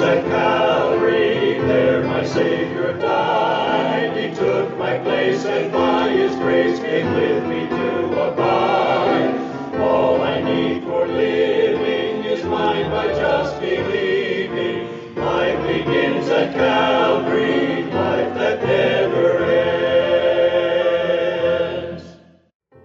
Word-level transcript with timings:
at 0.00 0.24
Calvary. 0.24 1.58
There 1.60 2.02
my 2.04 2.24
Savior 2.24 2.92
died. 2.94 4.16
He 4.16 4.34
took 4.34 4.76
my 4.78 4.98
place 4.98 5.44
and 5.44 5.70
by 5.72 6.08
His 6.10 6.34
grace 6.36 6.78
came 6.80 7.14
with 7.14 7.44
me 7.44 7.68
to 7.68 8.06
abide. 8.28 9.34
All 9.78 10.22
I 10.22 10.40
need 10.42 10.84
for 10.84 11.06
living 11.06 12.24
is 12.24 12.44
mine 12.44 12.90
by 12.90 13.08
just 13.08 13.60
believing. 13.60 15.14
Life 15.16 15.66
begins 15.66 16.28
at 16.28 16.54
Calvary, 16.54 17.84
life 17.84 18.34
that 18.34 18.62
never 18.62 19.44
ends. 21.84 22.04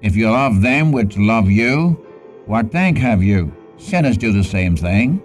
If 0.01 0.15
you 0.15 0.29
love 0.29 0.61
them 0.61 0.91
which 0.91 1.17
love 1.17 1.49
you, 1.49 1.97
what 2.45 2.71
thank 2.71 2.97
have 2.97 3.23
you? 3.23 3.53
Sinners 3.77 4.17
do 4.17 4.33
the 4.33 4.43
same 4.43 4.75
thing. 4.75 5.21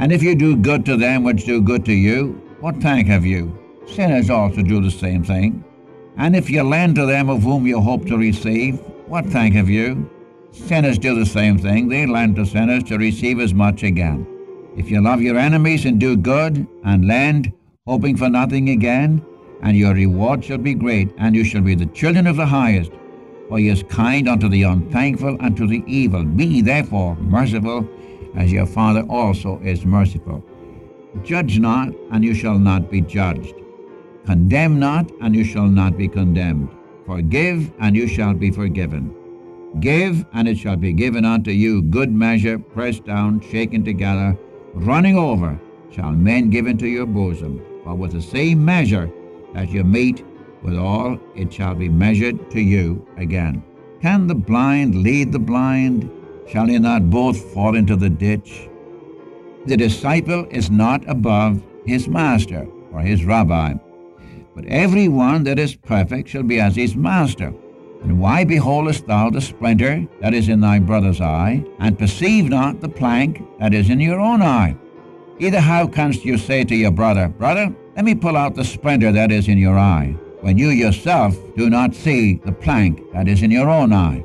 And 0.00 0.12
if 0.12 0.22
you 0.22 0.34
do 0.34 0.56
good 0.56 0.86
to 0.86 0.96
them 0.96 1.24
which 1.24 1.44
do 1.44 1.60
good 1.60 1.84
to 1.84 1.92
you, 1.92 2.40
what 2.60 2.76
thank 2.76 3.06
have 3.08 3.26
you? 3.26 3.54
Sinners 3.86 4.30
also 4.30 4.62
do 4.62 4.80
the 4.80 4.90
same 4.90 5.22
thing. 5.22 5.62
And 6.16 6.34
if 6.34 6.48
you 6.48 6.62
lend 6.62 6.96
to 6.96 7.04
them 7.04 7.28
of 7.28 7.42
whom 7.42 7.66
you 7.66 7.82
hope 7.82 8.06
to 8.06 8.16
receive, 8.16 8.80
what 9.06 9.26
thank 9.26 9.54
have 9.54 9.68
you? 9.68 10.10
Sinners 10.52 10.98
do 10.98 11.14
the 11.14 11.26
same 11.26 11.58
thing. 11.58 11.88
They 11.88 12.06
lend 12.06 12.36
to 12.36 12.46
sinners 12.46 12.82
to 12.84 12.96
receive 12.96 13.40
as 13.40 13.52
much 13.52 13.82
again. 13.82 14.26
If 14.74 14.90
you 14.90 15.02
love 15.02 15.20
your 15.20 15.36
enemies 15.36 15.84
and 15.84 16.00
do 16.00 16.16
good 16.16 16.66
and 16.82 17.06
lend, 17.06 17.52
hoping 17.86 18.16
for 18.16 18.30
nothing 18.30 18.70
again, 18.70 19.22
and 19.62 19.76
your 19.76 19.92
reward 19.92 20.42
shall 20.42 20.56
be 20.56 20.72
great, 20.72 21.10
and 21.18 21.36
you 21.36 21.44
shall 21.44 21.60
be 21.60 21.74
the 21.74 21.84
children 21.86 22.26
of 22.26 22.36
the 22.36 22.46
highest. 22.46 22.90
For 23.50 23.58
he 23.58 23.68
is 23.68 23.82
kind 23.82 24.30
unto 24.30 24.48
the 24.48 24.62
unthankful 24.62 25.36
and 25.40 25.54
to 25.58 25.66
the 25.66 25.84
evil. 25.86 26.24
Be 26.24 26.62
therefore 26.62 27.16
merciful, 27.16 27.86
as 28.34 28.52
your 28.52 28.66
Father 28.66 29.02
also 29.08 29.60
is 29.60 29.84
merciful. 29.84 30.44
Judge 31.22 31.58
not, 31.58 31.88
and 32.12 32.24
you 32.24 32.34
shall 32.34 32.58
not 32.58 32.90
be 32.90 33.00
judged. 33.00 33.54
Condemn 34.26 34.78
not, 34.78 35.10
and 35.20 35.34
you 35.34 35.44
shall 35.44 35.66
not 35.66 35.96
be 35.96 36.08
condemned. 36.08 36.68
Forgive, 37.06 37.72
and 37.80 37.96
you 37.96 38.06
shall 38.06 38.34
be 38.34 38.50
forgiven. 38.50 39.14
Give, 39.80 40.24
and 40.32 40.48
it 40.48 40.58
shall 40.58 40.76
be 40.76 40.92
given 40.92 41.24
unto 41.24 41.50
you 41.50 41.82
good 41.82 42.12
measure, 42.12 42.58
pressed 42.58 43.04
down, 43.04 43.40
shaken 43.40 43.84
together, 43.84 44.36
running 44.74 45.16
over, 45.16 45.58
shall 45.90 46.12
men 46.12 46.50
give 46.50 46.66
into 46.66 46.86
your 46.86 47.06
bosom. 47.06 47.60
For 47.84 47.94
with 47.94 48.12
the 48.12 48.22
same 48.22 48.64
measure 48.64 49.10
that 49.54 49.70
you 49.70 49.84
mete 49.84 50.24
withal, 50.62 51.18
it 51.34 51.52
shall 51.52 51.74
be 51.74 51.88
measured 51.88 52.50
to 52.50 52.60
you 52.60 53.06
again. 53.16 53.62
Can 54.00 54.26
the 54.26 54.34
blind 54.34 55.02
lead 55.02 55.32
the 55.32 55.38
blind? 55.38 56.10
Shall 56.50 56.66
they 56.66 56.80
not 56.80 57.10
both 57.10 57.54
fall 57.54 57.76
into 57.76 57.94
the 57.94 58.10
ditch? 58.10 58.68
The 59.66 59.76
disciple 59.76 60.46
is 60.50 60.68
not 60.68 61.08
above 61.08 61.62
his 61.86 62.08
master 62.08 62.66
or 62.92 63.00
his 63.02 63.24
rabbi, 63.24 63.74
but 64.56 64.64
every 64.64 65.06
one 65.06 65.44
that 65.44 65.60
is 65.60 65.76
perfect 65.76 66.28
shall 66.28 66.42
be 66.42 66.60
as 66.60 66.74
his 66.74 66.96
master. 66.96 67.52
And 68.02 68.18
why 68.18 68.42
beholdest 68.42 69.06
thou 69.06 69.30
the 69.30 69.40
splinter 69.40 70.08
that 70.20 70.34
is 70.34 70.48
in 70.48 70.60
thy 70.60 70.80
brother's 70.80 71.20
eye, 71.20 71.64
and 71.78 71.96
perceive 71.96 72.48
not 72.48 72.80
the 72.80 72.88
plank 72.88 73.40
that 73.60 73.72
is 73.72 73.88
in 73.88 74.00
your 74.00 74.18
own 74.18 74.42
eye? 74.42 74.76
Either 75.38 75.60
how 75.60 75.86
canst 75.86 76.24
you 76.24 76.36
say 76.36 76.64
to 76.64 76.74
your 76.74 76.90
brother, 76.90 77.28
Brother, 77.28 77.72
let 77.94 78.04
me 78.04 78.14
pull 78.14 78.36
out 78.36 78.56
the 78.56 78.64
splinter 78.64 79.12
that 79.12 79.30
is 79.30 79.46
in 79.46 79.58
your 79.58 79.78
eye, 79.78 80.16
when 80.40 80.58
you 80.58 80.70
yourself 80.70 81.36
do 81.56 81.70
not 81.70 81.94
see 81.94 82.40
the 82.44 82.52
plank 82.52 83.00
that 83.12 83.28
is 83.28 83.42
in 83.42 83.52
your 83.52 83.70
own 83.70 83.92
eye? 83.92 84.24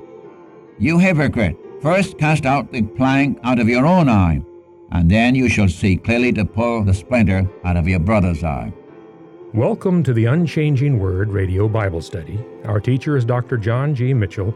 You 0.79 0.97
hypocrite, 0.97 1.57
first 1.85 2.17
cast 2.17 2.47
out 2.47 2.71
the 2.71 2.81
plank 2.81 3.37
out 3.43 3.59
of 3.59 3.69
your 3.69 3.85
own 3.85 4.09
eye, 4.09 4.41
and 4.89 5.11
then 5.11 5.35
you 5.35 5.47
shall 5.47 5.67
see 5.67 5.95
clearly 5.95 6.31
to 6.31 6.43
pull 6.43 6.83
the 6.83 6.91
splinter 6.91 7.47
out 7.63 7.77
of 7.77 7.87
your 7.87 7.99
brother's 7.99 8.43
eye. 8.43 8.73
Welcome 9.53 10.01
to 10.01 10.11
the 10.11 10.25
Unchanging 10.25 10.97
Word 10.97 11.29
Radio 11.29 11.67
Bible 11.67 12.01
Study. 12.01 12.43
Our 12.63 12.79
teacher 12.79 13.15
is 13.15 13.23
Dr. 13.23 13.55
John 13.57 13.93
G. 13.93 14.15
Mitchell, 14.15 14.51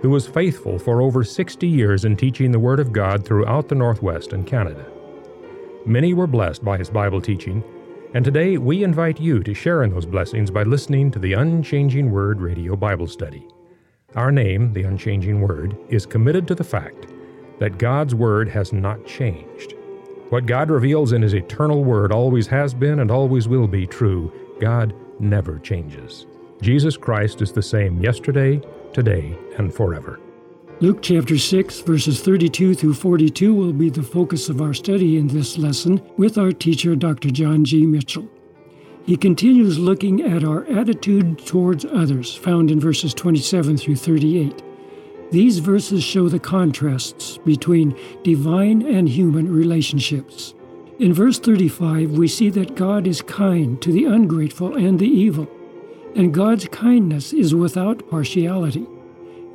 who 0.00 0.10
was 0.10 0.28
faithful 0.28 0.78
for 0.78 1.02
over 1.02 1.24
60 1.24 1.66
years 1.66 2.04
in 2.04 2.16
teaching 2.16 2.52
the 2.52 2.60
Word 2.60 2.78
of 2.78 2.92
God 2.92 3.24
throughout 3.24 3.66
the 3.66 3.74
Northwest 3.74 4.32
and 4.32 4.46
Canada. 4.46 4.86
Many 5.84 6.14
were 6.14 6.28
blessed 6.28 6.64
by 6.64 6.78
his 6.78 6.90
Bible 6.90 7.20
teaching, 7.20 7.64
and 8.14 8.24
today 8.24 8.56
we 8.56 8.84
invite 8.84 9.20
you 9.20 9.42
to 9.42 9.52
share 9.52 9.82
in 9.82 9.90
those 9.90 10.06
blessings 10.06 10.48
by 10.48 10.62
listening 10.62 11.10
to 11.10 11.18
the 11.18 11.32
Unchanging 11.32 12.12
Word 12.12 12.40
Radio 12.40 12.76
Bible 12.76 13.08
Study. 13.08 13.48
Our 14.14 14.32
name, 14.32 14.72
the 14.72 14.84
Unchanging 14.84 15.42
Word, 15.42 15.76
is 15.90 16.06
committed 16.06 16.48
to 16.48 16.54
the 16.54 16.64
fact 16.64 17.08
that 17.58 17.76
God's 17.76 18.14
Word 18.14 18.48
has 18.48 18.72
not 18.72 19.04
changed. 19.04 19.74
What 20.30 20.46
God 20.46 20.70
reveals 20.70 21.12
in 21.12 21.20
His 21.20 21.34
eternal 21.34 21.84
Word 21.84 22.10
always 22.10 22.46
has 22.46 22.72
been 22.72 23.00
and 23.00 23.10
always 23.10 23.48
will 23.48 23.68
be 23.68 23.86
true. 23.86 24.32
God 24.62 24.94
never 25.20 25.58
changes. 25.58 26.26
Jesus 26.62 26.96
Christ 26.96 27.42
is 27.42 27.52
the 27.52 27.62
same 27.62 28.02
yesterday, 28.02 28.62
today, 28.94 29.36
and 29.58 29.74
forever. 29.74 30.18
Luke 30.80 31.02
chapter 31.02 31.36
6, 31.36 31.80
verses 31.80 32.22
32 32.22 32.74
through 32.76 32.94
42 32.94 33.52
will 33.52 33.74
be 33.74 33.90
the 33.90 34.02
focus 34.02 34.48
of 34.48 34.62
our 34.62 34.72
study 34.72 35.18
in 35.18 35.26
this 35.26 35.58
lesson 35.58 36.00
with 36.16 36.38
our 36.38 36.52
teacher, 36.52 36.96
Dr. 36.96 37.30
John 37.30 37.62
G. 37.62 37.84
Mitchell. 37.84 38.26
He 39.08 39.16
continues 39.16 39.78
looking 39.78 40.20
at 40.20 40.44
our 40.44 40.66
attitude 40.66 41.38
towards 41.46 41.86
others, 41.86 42.34
found 42.34 42.70
in 42.70 42.78
verses 42.78 43.14
27 43.14 43.78
through 43.78 43.96
38. 43.96 44.62
These 45.30 45.60
verses 45.60 46.04
show 46.04 46.28
the 46.28 46.38
contrasts 46.38 47.38
between 47.38 47.98
divine 48.22 48.82
and 48.82 49.08
human 49.08 49.50
relationships. 49.50 50.52
In 50.98 51.14
verse 51.14 51.38
35, 51.38 52.10
we 52.18 52.28
see 52.28 52.50
that 52.50 52.74
God 52.74 53.06
is 53.06 53.22
kind 53.22 53.80
to 53.80 53.90
the 53.92 54.04
ungrateful 54.04 54.76
and 54.76 54.98
the 54.98 55.08
evil, 55.08 55.48
and 56.14 56.34
God's 56.34 56.68
kindness 56.68 57.32
is 57.32 57.54
without 57.54 58.10
partiality. 58.10 58.86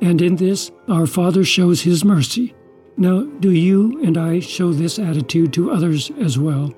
And 0.00 0.20
in 0.20 0.34
this, 0.34 0.72
our 0.88 1.06
Father 1.06 1.44
shows 1.44 1.82
His 1.82 2.04
mercy. 2.04 2.56
Now, 2.96 3.22
do 3.22 3.52
you 3.52 4.02
and 4.02 4.18
I 4.18 4.40
show 4.40 4.72
this 4.72 4.98
attitude 4.98 5.52
to 5.52 5.70
others 5.70 6.10
as 6.18 6.40
well? 6.40 6.74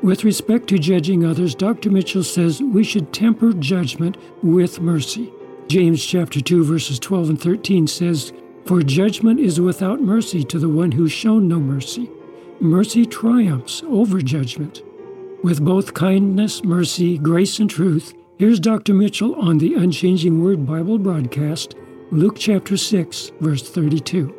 With 0.00 0.22
respect 0.22 0.68
to 0.68 0.78
judging 0.78 1.24
others, 1.24 1.54
Dr. 1.54 1.90
Mitchell 1.90 2.22
says 2.22 2.62
we 2.62 2.84
should 2.84 3.12
temper 3.12 3.52
judgment 3.52 4.16
with 4.42 4.80
mercy. 4.80 5.32
James 5.66 6.04
chapter 6.04 6.40
2 6.40 6.64
verses 6.64 6.98
12 6.98 7.30
and 7.30 7.40
13 7.40 7.86
says, 7.86 8.32
"For 8.64 8.82
judgment 8.82 9.40
is 9.40 9.60
without 9.60 10.00
mercy 10.00 10.44
to 10.44 10.58
the 10.58 10.68
one 10.68 10.92
who's 10.92 11.12
shown 11.12 11.48
no 11.48 11.58
mercy. 11.58 12.08
Mercy 12.60 13.04
triumphs 13.04 13.82
over 13.88 14.22
judgment." 14.22 14.82
With 15.42 15.64
both 15.64 15.94
kindness, 15.94 16.64
mercy, 16.64 17.18
grace, 17.18 17.58
and 17.58 17.68
truth, 17.68 18.14
here's 18.38 18.60
Dr. 18.60 18.94
Mitchell 18.94 19.34
on 19.34 19.58
the 19.58 19.74
Unchanging 19.74 20.42
Word 20.42 20.64
Bible 20.64 20.98
broadcast, 20.98 21.74
Luke 22.10 22.36
chapter 22.38 22.76
6, 22.76 23.32
verse 23.40 23.62
32. 23.62 24.32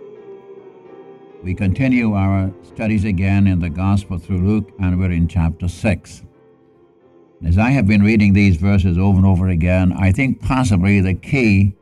We 1.42 1.54
continue 1.54 2.16
our 2.16 2.52
studies 2.64 3.06
again 3.06 3.48
in 3.48 3.60
the 3.60 3.70
Gospel 3.70 4.18
through 4.18 4.46
Luke, 4.46 4.74
and 4.78 5.00
we're 5.00 5.12
in 5.12 5.30
chapter 5.30 5.70
6. 5.70 6.24
As 7.46 7.58
I 7.58 7.70
have 7.70 7.88
been 7.88 8.04
reading 8.04 8.34
these 8.34 8.58
verses 8.58 8.98
over 8.98 9.18
and 9.18 9.26
over 9.26 9.48
again, 9.48 9.94
I 9.94 10.12
think 10.12 10.42
possibly 10.42 11.00
the 11.00 11.14
key 11.14 11.76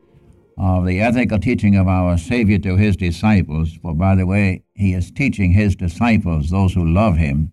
of 0.56 0.86
the 0.86 1.00
ethical 1.00 1.40
teaching 1.40 1.74
of 1.74 1.88
our 1.88 2.16
Savior 2.16 2.58
to 2.60 2.76
his 2.76 2.96
disciples, 2.96 3.76
for 3.82 3.94
by 3.94 4.14
the 4.14 4.26
way, 4.26 4.62
he 4.74 4.94
is 4.94 5.10
teaching 5.10 5.50
his 5.50 5.74
disciples, 5.74 6.50
those 6.50 6.74
who 6.74 6.86
love 6.86 7.16
him. 7.16 7.50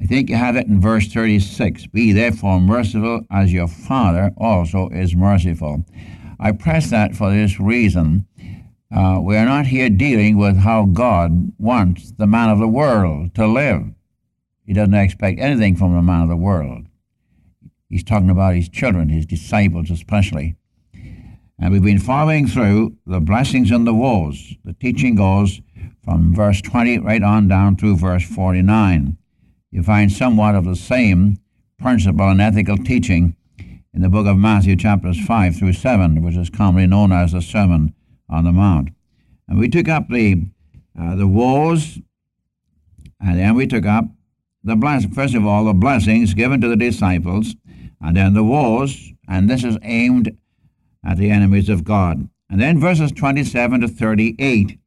I 0.00 0.06
think 0.06 0.30
you 0.30 0.36
have 0.36 0.56
it 0.56 0.68
in 0.68 0.80
verse 0.80 1.12
36 1.12 1.86
Be 1.88 2.12
therefore 2.12 2.60
merciful 2.60 3.20
as 3.30 3.52
your 3.52 3.68
Father 3.68 4.32
also 4.38 4.88
is 4.88 5.14
merciful. 5.14 5.84
I 6.40 6.52
press 6.52 6.88
that 6.88 7.14
for 7.14 7.30
this 7.30 7.60
reason. 7.60 8.26
Uh, 8.90 9.20
we 9.22 9.36
are 9.36 9.44
not 9.44 9.66
here 9.66 9.90
dealing 9.90 10.38
with 10.38 10.58
how 10.58 10.86
God 10.86 11.52
wants 11.58 12.12
the 12.12 12.26
man 12.26 12.48
of 12.48 12.58
the 12.58 12.68
world 12.68 13.34
to 13.34 13.46
live. 13.46 13.84
He 14.64 14.72
doesn't 14.72 14.94
expect 14.94 15.40
anything 15.40 15.76
from 15.76 15.94
the 15.94 16.02
man 16.02 16.22
of 16.22 16.28
the 16.28 16.36
world. 16.36 16.86
He's 17.90 18.04
talking 18.04 18.30
about 18.30 18.54
his 18.54 18.68
children, 18.68 19.10
his 19.10 19.26
disciples 19.26 19.90
especially. 19.90 20.56
And 21.58 21.72
we've 21.72 21.82
been 21.82 21.98
following 21.98 22.46
through 22.46 22.96
the 23.06 23.20
blessings 23.20 23.70
and 23.70 23.86
the 23.86 23.94
woes. 23.94 24.54
The 24.64 24.74
teaching 24.74 25.16
goes 25.16 25.60
from 26.04 26.34
verse 26.34 26.62
20 26.62 26.98
right 26.98 27.22
on 27.22 27.48
down 27.48 27.76
through 27.76 27.96
verse 27.96 28.24
49. 28.24 29.18
You 29.70 29.82
find 29.82 30.10
somewhat 30.10 30.54
of 30.54 30.64
the 30.64 30.76
same 30.76 31.38
principle 31.78 32.28
and 32.28 32.40
ethical 32.40 32.78
teaching 32.78 33.36
in 33.92 34.00
the 34.00 34.08
book 34.08 34.26
of 34.26 34.36
Matthew, 34.36 34.76
chapters 34.76 35.22
5 35.24 35.56
through 35.56 35.72
7, 35.74 36.22
which 36.22 36.36
is 36.36 36.48
commonly 36.48 36.86
known 36.86 37.12
as 37.12 37.32
the 37.32 37.42
Sermon 37.42 37.94
on 38.28 38.44
the 38.44 38.52
Mount. 38.52 38.90
And 39.46 39.58
we 39.58 39.68
took 39.68 39.88
up 39.88 40.08
the, 40.08 40.42
uh, 40.98 41.16
the 41.16 41.26
woes, 41.26 41.98
and 43.20 43.38
then 43.38 43.54
we 43.54 43.66
took 43.66 43.86
up 43.86 44.04
the 44.64 45.08
first 45.14 45.34
of 45.34 45.46
all, 45.46 45.64
the 45.64 45.74
blessings 45.74 46.34
given 46.34 46.60
to 46.60 46.68
the 46.68 46.76
disciples, 46.76 47.54
and 48.00 48.16
then 48.16 48.34
the 48.34 48.44
woes, 48.44 49.12
and 49.28 49.48
this 49.48 49.64
is 49.64 49.78
aimed 49.82 50.36
at 51.04 51.16
the 51.16 51.30
enemies 51.30 51.68
of 51.68 51.84
God. 51.84 52.28
And 52.50 52.60
then 52.60 52.80
verses 52.80 53.12
27 53.12 53.80
to 53.80 53.88
38 53.88 54.78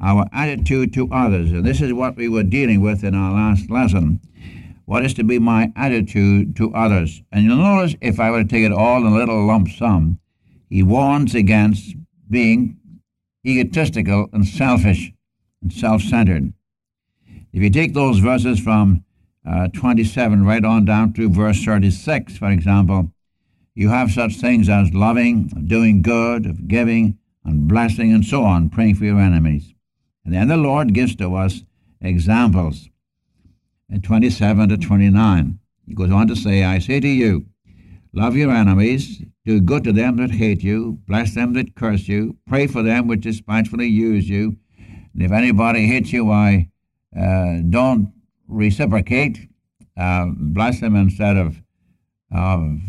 our 0.00 0.26
attitude 0.32 0.92
to 0.94 1.08
others. 1.10 1.50
And 1.50 1.64
this 1.64 1.80
is 1.80 1.92
what 1.92 2.16
we 2.16 2.28
were 2.28 2.42
dealing 2.42 2.80
with 2.80 3.02
in 3.02 3.14
our 3.14 3.32
last 3.32 3.70
lesson. 3.70 4.20
What 4.84 5.04
is 5.04 5.14
to 5.14 5.24
be 5.24 5.38
my 5.38 5.72
attitude 5.74 6.54
to 6.56 6.72
others? 6.74 7.22
And 7.32 7.44
you'll 7.44 7.56
notice 7.56 7.96
if 8.00 8.20
I 8.20 8.30
were 8.30 8.42
to 8.42 8.48
take 8.48 8.64
it 8.64 8.72
all 8.72 8.98
in 8.98 9.12
a 9.12 9.16
little 9.16 9.46
lump 9.46 9.68
sum, 9.68 10.20
he 10.68 10.82
warns 10.82 11.34
against 11.34 11.96
being 12.28 12.78
egotistical 13.46 14.28
and 14.32 14.46
selfish 14.46 15.12
and 15.62 15.72
self 15.72 16.02
centered. 16.02 16.52
If 17.52 17.62
you 17.62 17.70
take 17.70 17.94
those 17.94 18.18
verses 18.18 18.58
from 18.60 19.04
uh, 19.48 19.68
27 19.68 20.44
right 20.44 20.64
on 20.64 20.84
down 20.84 21.12
to 21.14 21.30
verse 21.30 21.64
36, 21.64 22.36
for 22.36 22.50
example, 22.50 23.12
you 23.74 23.90
have 23.90 24.10
such 24.10 24.36
things 24.36 24.68
as 24.68 24.92
loving, 24.92 25.48
doing 25.66 26.02
good, 26.02 26.46
of 26.46 26.66
giving, 26.66 27.18
and 27.44 27.68
blessing, 27.68 28.12
and 28.12 28.24
so 28.24 28.42
on, 28.42 28.70
praying 28.70 28.96
for 28.96 29.04
your 29.04 29.20
enemies. 29.20 29.74
And 30.24 30.34
then 30.34 30.48
the 30.48 30.56
Lord 30.56 30.92
gives 30.92 31.14
to 31.16 31.34
us 31.36 31.62
examples 32.00 32.88
in 33.88 34.02
27 34.02 34.68
to 34.70 34.76
29. 34.76 35.58
He 35.86 35.94
goes 35.94 36.10
on 36.10 36.26
to 36.28 36.36
say, 36.36 36.64
I 36.64 36.78
say 36.78 37.00
to 37.00 37.08
you, 37.08 37.46
love 38.12 38.36
your 38.36 38.50
enemies, 38.50 39.22
do 39.46 39.60
good 39.60 39.84
to 39.84 39.92
them 39.92 40.16
that 40.16 40.32
hate 40.32 40.62
you, 40.62 40.98
bless 41.06 41.34
them 41.34 41.52
that 41.54 41.76
curse 41.76 42.08
you, 42.08 42.36
pray 42.46 42.66
for 42.66 42.82
them 42.82 43.06
which 43.06 43.20
despitefully 43.20 43.86
use 43.86 44.28
you. 44.28 44.56
And 45.14 45.22
if 45.22 45.30
anybody 45.30 45.86
hits 45.86 46.12
you, 46.12 46.26
why, 46.26 46.68
uh, 47.18 47.60
don't 47.70 48.12
reciprocate. 48.48 49.48
Uh, 49.96 50.26
bless 50.36 50.80
them 50.80 50.96
instead 50.96 51.36
of, 51.36 51.62
of 52.30 52.80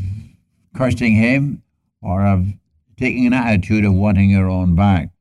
cursing 0.75 1.15
him 1.15 1.62
or 2.01 2.25
of 2.25 2.48
taking 2.98 3.27
an 3.27 3.33
attitude 3.33 3.86
of 3.86 3.94
wanting 3.94 4.31
your 4.31 4.50
own 4.50 4.75
back. 4.75 5.12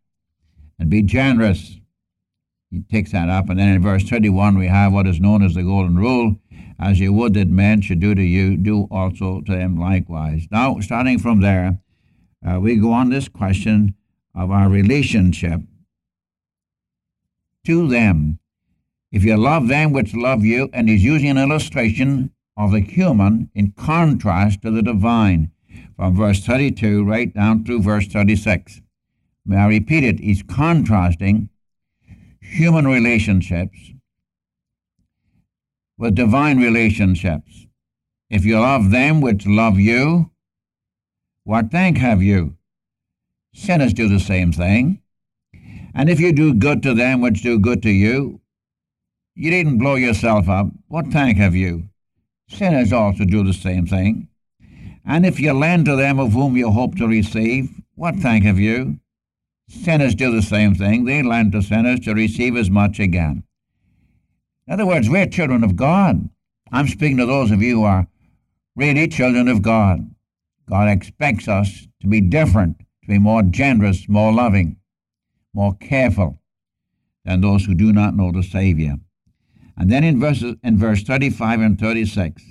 And 0.79 0.91
be 0.91 1.03
generous 1.03 1.79
he 2.71 2.83
takes 2.83 3.13
that 3.13 3.29
up. 3.29 3.49
And 3.49 3.59
then 3.59 3.69
in 3.69 3.83
verse 3.83 4.03
31, 4.09 4.59
we 4.59 4.67
have 4.67 4.93
what 4.93 5.07
is 5.07 5.21
known 5.21 5.43
as 5.43 5.55
the 5.55 5.63
Golden 5.63 5.97
Rule 5.97 6.37
as 6.79 7.01
you 7.01 7.13
would 7.13 7.35
that 7.35 7.49
men 7.49 7.81
should 7.81 8.01
do 8.01 8.15
to 8.15 8.23
you, 8.23 8.57
do 8.57 8.87
also 8.91 9.41
to 9.41 9.53
them 9.53 9.79
likewise. 9.79 10.47
Now, 10.51 10.79
starting 10.81 11.19
from 11.19 11.41
there, 11.41 11.79
uh, 12.47 12.61
we 12.61 12.77
go 12.77 12.93
on 12.93 13.11
this 13.11 13.29
question 13.29 13.95
of 14.35 14.51
our 14.51 14.69
relationship 14.69 15.63
to 17.65 17.89
them. 17.89 18.39
If 19.11 19.25
you 19.25 19.37
love 19.37 19.69
them 19.69 19.93
which 19.93 20.15
love 20.15 20.45
you, 20.45 20.69
and 20.73 20.89
he's 20.89 21.05
using 21.05 21.31
an 21.31 21.39
illustration 21.39 22.33
of 22.57 22.73
the 22.73 22.81
human 22.81 23.51
in 23.55 23.73
contrast 23.73 24.63
to 24.63 24.71
the 24.71 24.83
divine, 24.83 25.51
from 25.97 26.15
verse 26.15 26.45
32 26.45 27.05
right 27.05 27.33
down 27.33 27.65
through 27.65 27.83
verse 27.83 28.07
36. 28.07 28.83
May 29.45 29.57
I 29.57 29.67
repeat 29.67 30.05
it? 30.05 30.21
He's 30.21 30.43
contrasting 30.43 31.49
human 32.41 32.87
relationships 32.87 33.93
with 35.99 36.15
divine 36.15 36.59
relationships. 36.59 37.67
If 38.29 38.45
you 38.45 38.59
love 38.59 38.91
them 38.91 39.21
which 39.21 39.47
love 39.47 39.79
you, 39.79 40.31
what 41.45 41.71
thank 41.71 41.99
have 41.99 42.23
you? 42.23 42.57
Sinners 43.55 43.95
do 43.95 44.09
the 44.09 44.21
same 44.21 44.53
thing. 44.53 45.01
And 45.95 46.11
if 46.11 46.21
you 46.21 46.33
do 46.33 46.53
good 46.53 46.83
to 46.83 46.93
them 46.93 47.21
which 47.21 47.43
do 47.43 47.59
good 47.59 47.83
to 47.83 47.91
you, 47.91 48.41
you 49.35 49.51
needn't 49.51 49.79
blow 49.79 49.95
yourself 49.95 50.49
up. 50.49 50.67
What 50.89 51.07
thank 51.07 51.39
have 51.39 51.55
you? 51.55 51.89
Sinners 52.49 52.93
also 52.93 53.25
do 53.25 53.45
the 53.45 53.55
same 53.55 53.87
thing. 53.87 54.29
And 55.05 55.25
if 55.25 55.41
you 55.41 55.53
lend 55.53 55.87
to 55.87 55.97
them 55.97 56.19
of 56.19 56.33
whom 56.33 56.57
you 56.57 56.71
hope 56.71 56.97
to 56.97 57.07
receive, 57.07 57.71
what 57.95 58.17
thank 58.17 58.45
have 58.45 58.59
you? 58.59 58.99
Sinners 59.69 60.15
do 60.15 60.31
the 60.31 60.43
same 60.43 60.75
thing. 60.75 61.05
They 61.05 61.23
lend 61.23 61.53
to 61.53 61.63
sinners 61.63 62.01
to 62.01 62.15
receive 62.15 62.57
as 62.57 62.71
much 62.71 62.99
again. 62.99 63.45
In 64.67 64.73
other 64.73 64.87
words, 64.87 65.09
we're 65.09 65.27
children 65.27 65.63
of 65.63 65.77
God. 65.77 66.29
I'm 66.73 66.89
speaking 66.89 67.19
to 67.19 67.27
those 67.27 67.53
of 67.53 67.63
you 67.63 67.77
who 67.77 67.85
are 67.85 68.09
really 68.75 69.07
children 69.07 69.47
of 69.47 69.63
God. 69.63 70.11
God 70.69 70.89
expects 70.89 71.47
us 71.47 71.87
to 72.01 72.09
be 72.09 72.21
different, 72.21 72.81
to 72.81 73.09
be 73.09 73.19
more 73.19 73.43
generous, 73.43 74.09
more 74.09 74.33
loving, 74.33 74.77
more 75.55 75.77
careful 75.77 76.41
than 77.25 77.41
those 77.41 77.65
who 77.65 77.75
do 77.75 77.93
not 77.93 78.17
know 78.17 78.33
the 78.33 78.43
Savior. 78.43 78.97
And 79.77 79.91
then 79.91 80.03
in, 80.03 80.19
verses, 80.19 80.57
in 80.65 80.79
verse 80.79 81.03
35 81.05 81.61
and 81.61 81.79
36, 81.79 82.43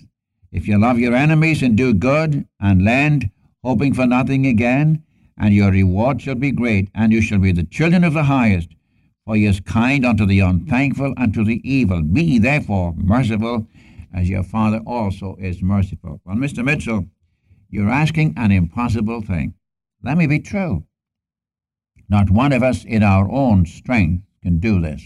if 0.53 0.69
you 0.69 0.79
love 0.79 0.97
your 0.97 1.13
enemies 1.13 1.61
and 1.61 1.75
do 1.75 1.93
good 1.93 2.47
and 2.61 2.85
lend, 2.85 3.29
hoping 3.61 3.93
for 3.93 4.07
nothing 4.07 4.45
again, 4.45 5.03
and 5.37 5.53
your 5.53 5.71
reward 5.71 6.21
shall 6.21 6.35
be 6.35 6.51
great, 6.51 6.89
and 6.95 7.11
you 7.11 7.21
shall 7.21 7.39
be 7.39 7.51
the 7.51 7.65
children 7.65 8.05
of 8.05 8.13
the 8.13 8.23
highest. 8.23 8.69
For 9.25 9.35
he 9.35 9.45
is 9.45 9.59
kind 9.59 10.05
unto 10.05 10.25
the 10.25 10.39
unthankful 10.39 11.13
and 11.17 11.33
to 11.33 11.43
the 11.43 11.59
evil. 11.67 12.03
Be 12.03 12.37
therefore 12.37 12.93
merciful, 12.95 13.67
as 14.13 14.29
your 14.29 14.43
Father 14.43 14.81
also 14.85 15.35
is 15.39 15.63
merciful. 15.63 16.21
Well, 16.23 16.35
Mr. 16.35 16.63
Mitchell, 16.63 17.07
you're 17.69 17.89
asking 17.89 18.35
an 18.37 18.51
impossible 18.51 19.21
thing. 19.21 19.55
Let 20.03 20.17
me 20.17 20.27
be 20.27 20.39
true. 20.39 20.85
Not 22.07 22.29
one 22.29 22.53
of 22.53 22.61
us 22.61 22.85
in 22.85 23.01
our 23.01 23.29
own 23.31 23.65
strength 23.65 24.23
can 24.43 24.59
do 24.59 24.79
this. 24.79 25.03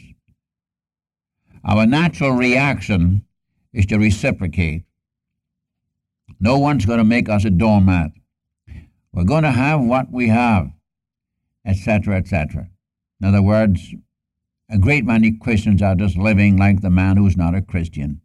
Our 1.64 1.86
natural 1.86 2.32
reaction 2.32 3.26
is 3.72 3.86
to 3.86 3.98
reciprocate. 3.98 4.84
No 6.42 6.58
one's 6.58 6.86
going 6.86 7.00
to 7.00 7.06
make 7.06 7.30
us 7.30 7.46
a 7.46 7.50
doormat. 7.50 8.12
We're 9.14 9.24
going 9.24 9.44
to 9.44 9.52
have 9.52 9.82
what 9.82 10.12
we 10.12 10.28
have, 10.28 10.72
etc., 11.66 12.18
etc. 12.18 12.70
In 13.22 13.28
other 13.28 13.42
words, 13.42 13.94
a 14.70 14.78
great 14.78 15.04
many 15.04 15.32
Christians 15.32 15.82
are 15.82 15.96
just 15.96 16.16
living 16.16 16.56
like 16.56 16.82
the 16.82 16.92
man 16.92 17.18
who's 17.18 17.36
not 17.36 17.56
a 17.56 17.62
Christian. 17.62 18.22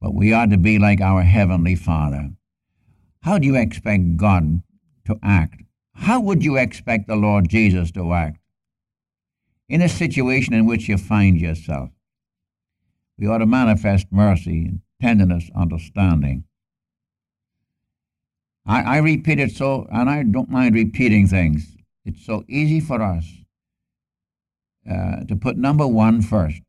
But 0.00 0.14
we 0.14 0.32
are 0.32 0.46
to 0.46 0.56
be 0.56 0.78
like 0.78 1.00
our 1.00 1.22
Heavenly 1.22 1.74
Father. 1.74 2.30
How 3.22 3.38
do 3.38 3.46
you 3.46 3.56
expect 3.56 4.16
God 4.16 4.62
to 5.06 5.18
act? 5.22 5.62
How 5.92 6.20
would 6.20 6.44
you 6.44 6.56
expect 6.56 7.08
the 7.08 7.16
Lord 7.16 7.48
Jesus 7.48 7.90
to 7.92 8.12
act? 8.12 8.38
In 9.68 9.82
a 9.82 9.88
situation 9.88 10.54
in 10.54 10.64
which 10.64 10.88
you 10.88 10.96
find 10.96 11.38
yourself, 11.38 11.90
we 13.18 13.26
ought 13.26 13.38
to 13.38 13.46
manifest 13.46 14.06
mercy, 14.10 14.66
and 14.66 14.80
tenderness, 15.02 15.50
understanding. 15.54 16.44
I, 18.64 18.82
I 18.82 18.96
repeat 18.98 19.40
it 19.40 19.50
so, 19.50 19.86
and 19.92 20.08
I 20.08 20.22
don't 20.22 20.48
mind 20.48 20.74
repeating 20.74 21.26
things. 21.26 21.76
It's 22.04 22.24
so 22.24 22.44
easy 22.48 22.80
for 22.80 23.02
us 23.02 23.26
uh, 24.90 25.24
to 25.24 25.36
put 25.36 25.56
number 25.56 25.86
one 25.86 26.22
first. 26.22 26.62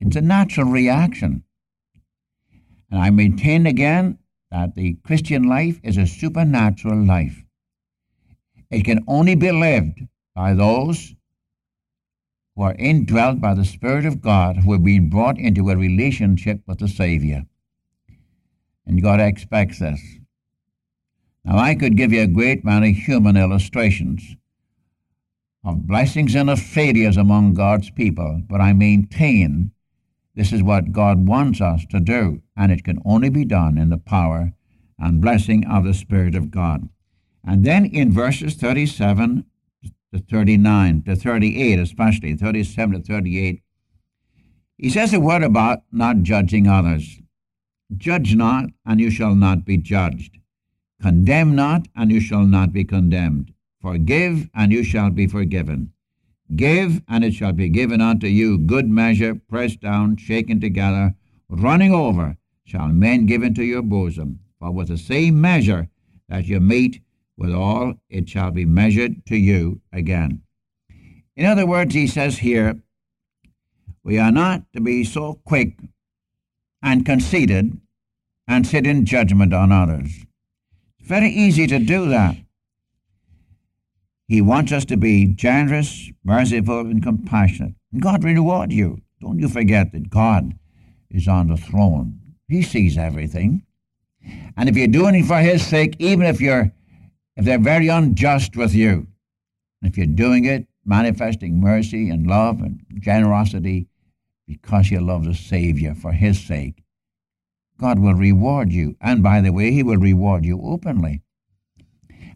It's 0.00 0.16
a 0.16 0.20
natural 0.20 0.66
reaction. 0.66 1.44
And 2.90 3.00
I 3.00 3.10
maintain 3.10 3.66
again 3.66 4.18
that 4.50 4.74
the 4.74 4.94
Christian 5.04 5.44
life 5.44 5.80
is 5.82 5.96
a 5.96 6.06
supernatural 6.06 7.04
life. 7.04 7.42
It 8.70 8.84
can 8.84 9.04
only 9.06 9.34
be 9.34 9.52
lived 9.52 10.00
by 10.34 10.54
those 10.54 11.14
who 12.54 12.62
are 12.62 12.74
indwelt 12.74 13.40
by 13.40 13.54
the 13.54 13.64
Spirit 13.64 14.04
of 14.04 14.20
God, 14.20 14.56
who 14.58 14.72
have 14.72 14.84
been 14.84 15.08
brought 15.08 15.38
into 15.38 15.70
a 15.70 15.76
relationship 15.76 16.60
with 16.66 16.78
the 16.78 16.88
Savior. 16.88 17.44
And 18.86 19.02
God 19.02 19.20
expects 19.20 19.78
this. 19.78 20.00
Now, 21.44 21.58
I 21.58 21.74
could 21.74 21.96
give 21.96 22.12
you 22.12 22.22
a 22.22 22.26
great 22.26 22.64
many 22.64 22.92
human 22.92 23.36
illustrations 23.36 24.36
of 25.64 25.86
blessings 25.86 26.34
and 26.34 26.50
of 26.50 26.60
failures 26.60 27.16
among 27.16 27.54
God's 27.54 27.90
people, 27.90 28.42
but 28.48 28.60
I 28.60 28.72
maintain 28.72 29.72
this 30.34 30.52
is 30.52 30.62
what 30.62 30.92
God 30.92 31.26
wants 31.26 31.60
us 31.60 31.84
to 31.90 32.00
do, 32.00 32.42
and 32.56 32.72
it 32.72 32.84
can 32.84 33.00
only 33.04 33.28
be 33.28 33.44
done 33.44 33.76
in 33.76 33.90
the 33.90 33.98
power 33.98 34.52
and 34.98 35.20
blessing 35.20 35.66
of 35.66 35.84
the 35.84 35.94
Spirit 35.94 36.34
of 36.34 36.50
God. 36.50 36.88
And 37.44 37.64
then 37.64 37.84
in 37.84 38.12
verses 38.12 38.54
37 38.54 39.44
to 40.14 40.18
39 40.18 41.02
to 41.02 41.16
38, 41.16 41.78
especially 41.78 42.34
37 42.34 43.02
to 43.02 43.06
38, 43.06 43.62
he 44.78 44.90
says 44.90 45.12
a 45.12 45.20
word 45.20 45.42
about 45.42 45.82
not 45.92 46.22
judging 46.22 46.66
others. 46.66 47.20
Judge 47.96 48.34
not, 48.34 48.70
and 48.86 49.00
you 49.00 49.10
shall 49.10 49.34
not 49.34 49.64
be 49.64 49.76
judged. 49.76 50.38
Condemn 51.00 51.54
not, 51.54 51.88
and 51.94 52.10
you 52.10 52.20
shall 52.20 52.46
not 52.46 52.72
be 52.72 52.84
condemned. 52.84 53.52
Forgive, 53.82 54.48
and 54.54 54.72
you 54.72 54.84
shall 54.84 55.10
be 55.10 55.26
forgiven. 55.26 55.92
Give, 56.54 57.02
and 57.08 57.24
it 57.24 57.34
shall 57.34 57.52
be 57.52 57.68
given 57.68 58.00
unto 58.00 58.28
you 58.28 58.58
good 58.58 58.88
measure, 58.88 59.34
pressed 59.34 59.80
down, 59.80 60.16
shaken 60.16 60.60
together, 60.60 61.14
running 61.48 61.92
over, 61.92 62.36
shall 62.64 62.88
men 62.88 63.26
give 63.26 63.42
into 63.42 63.64
your 63.64 63.82
bosom. 63.82 64.38
For 64.60 64.70
with 64.70 64.88
the 64.88 64.98
same 64.98 65.40
measure 65.40 65.88
that 66.28 66.46
you 66.46 66.60
mete 66.60 67.02
withal, 67.36 67.94
it 68.08 68.28
shall 68.28 68.52
be 68.52 68.64
measured 68.64 69.26
to 69.26 69.36
you 69.36 69.80
again. 69.92 70.42
In 71.34 71.46
other 71.46 71.66
words, 71.66 71.94
he 71.94 72.06
says 72.06 72.38
here, 72.38 72.80
we 74.04 74.18
are 74.18 74.32
not 74.32 74.72
to 74.74 74.80
be 74.80 75.02
so 75.02 75.40
quick 75.44 75.78
and 76.82 77.06
conceited 77.06 77.80
and 78.46 78.66
sit 78.66 78.86
in 78.86 79.06
judgment 79.06 79.52
on 79.52 79.72
others. 79.72 80.24
It's 80.98 81.08
very 81.08 81.30
easy 81.30 81.66
to 81.66 81.78
do 81.78 82.08
that. 82.08 82.36
He 84.32 84.40
wants 84.40 84.72
us 84.72 84.86
to 84.86 84.96
be 84.96 85.26
generous, 85.26 86.10
merciful, 86.24 86.80
and 86.80 87.02
compassionate. 87.02 87.74
And 87.92 88.00
God 88.00 88.24
will 88.24 88.32
reward 88.32 88.72
you. 88.72 89.02
Don't 89.20 89.38
you 89.38 89.46
forget 89.46 89.92
that 89.92 90.08
God 90.08 90.54
is 91.10 91.28
on 91.28 91.48
the 91.48 91.58
throne. 91.58 92.18
He 92.48 92.62
sees 92.62 92.96
everything. 92.96 93.66
And 94.56 94.70
if 94.70 94.76
you're 94.78 94.86
doing 94.86 95.16
it 95.16 95.26
for 95.26 95.40
His 95.40 95.66
sake, 95.66 95.96
even 95.98 96.24
if 96.24 96.40
you're 96.40 96.72
if 97.36 97.44
they're 97.44 97.58
very 97.58 97.88
unjust 97.88 98.56
with 98.56 98.74
you, 98.74 99.06
if 99.82 99.98
you're 99.98 100.06
doing 100.06 100.46
it 100.46 100.66
manifesting 100.82 101.60
mercy 101.60 102.08
and 102.08 102.26
love 102.26 102.62
and 102.62 102.80
generosity 103.00 103.86
because 104.46 104.90
you 104.90 105.02
love 105.02 105.26
the 105.26 105.34
Savior 105.34 105.94
for 105.94 106.12
His 106.12 106.40
sake, 106.40 106.82
God 107.78 107.98
will 107.98 108.14
reward 108.14 108.72
you. 108.72 108.96
And 108.98 109.22
by 109.22 109.42
the 109.42 109.52
way, 109.52 109.72
He 109.72 109.82
will 109.82 109.98
reward 109.98 110.46
you 110.46 110.58
openly. 110.64 111.20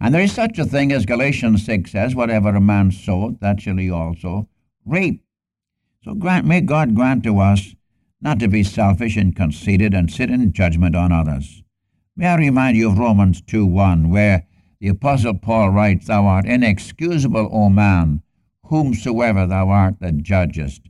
And 0.00 0.15
there 0.15 0.23
is 0.23 0.33
such 0.33 0.59
a 0.59 0.65
thing 0.65 0.93
as 0.93 1.07
Galatians 1.07 1.65
6 1.65 1.91
says, 1.91 2.15
whatever 2.15 2.50
a 2.50 2.61
man 2.61 2.91
soweth, 2.91 3.41
that 3.41 3.61
shall 3.61 3.76
he 3.76 3.91
also 3.91 4.49
reap. 4.85 5.23
So 6.05 6.15
grant, 6.15 6.47
may 6.47 6.61
God 6.61 6.95
grant 6.95 7.25
to 7.25 7.38
us 7.38 7.75
not 8.21 8.38
to 8.41 8.49
be 8.49 8.62
selfish 8.62 9.17
and 9.17 9.35
conceited 9.35 9.95
and 9.95 10.11
sit 10.11 10.31
in 10.31 10.53
judgment 10.53 10.95
on 10.95 11.12
others. 11.12 11.62
May 12.17 12.26
I 12.26 12.37
remind 12.37 12.76
you 12.76 12.88
of 12.88 12.99
Romans 12.99 13.43
2 13.43 13.67
1, 13.67 14.11
where 14.11 14.47
the 14.81 14.88
Apostle 14.88 15.35
Paul 15.35 15.71
writes, 15.71 16.07
Thou 16.07 16.26
art 16.26 16.47
inexcusable, 16.47 17.49
O 17.53 17.69
man, 17.69 18.23
whomsoever 18.65 19.47
thou 19.47 19.69
art 19.69 20.00
that 20.00 20.23
judgest. 20.23 20.83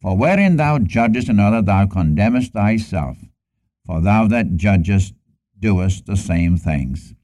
For 0.00 0.16
wherein 0.16 0.56
thou 0.56 0.78
judgest 0.78 1.28
another, 1.28 1.60
thou 1.60 1.86
condemnest 1.86 2.52
thyself. 2.52 3.18
For 3.84 4.00
thou 4.00 4.26
that 4.28 4.56
judgest 4.56 5.14
doest 5.58 6.06
the 6.06 6.16
same 6.16 6.56
things. 6.56 7.14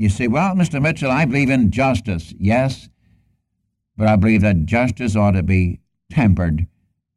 You 0.00 0.08
say, 0.08 0.28
Well, 0.28 0.54
Mr. 0.54 0.80
Mitchell, 0.80 1.10
I 1.10 1.26
believe 1.26 1.50
in 1.50 1.70
justice. 1.70 2.32
Yes, 2.38 2.88
but 3.98 4.08
I 4.08 4.16
believe 4.16 4.40
that 4.40 4.64
justice 4.64 5.14
ought 5.14 5.32
to 5.32 5.42
be 5.42 5.80
tempered 6.10 6.66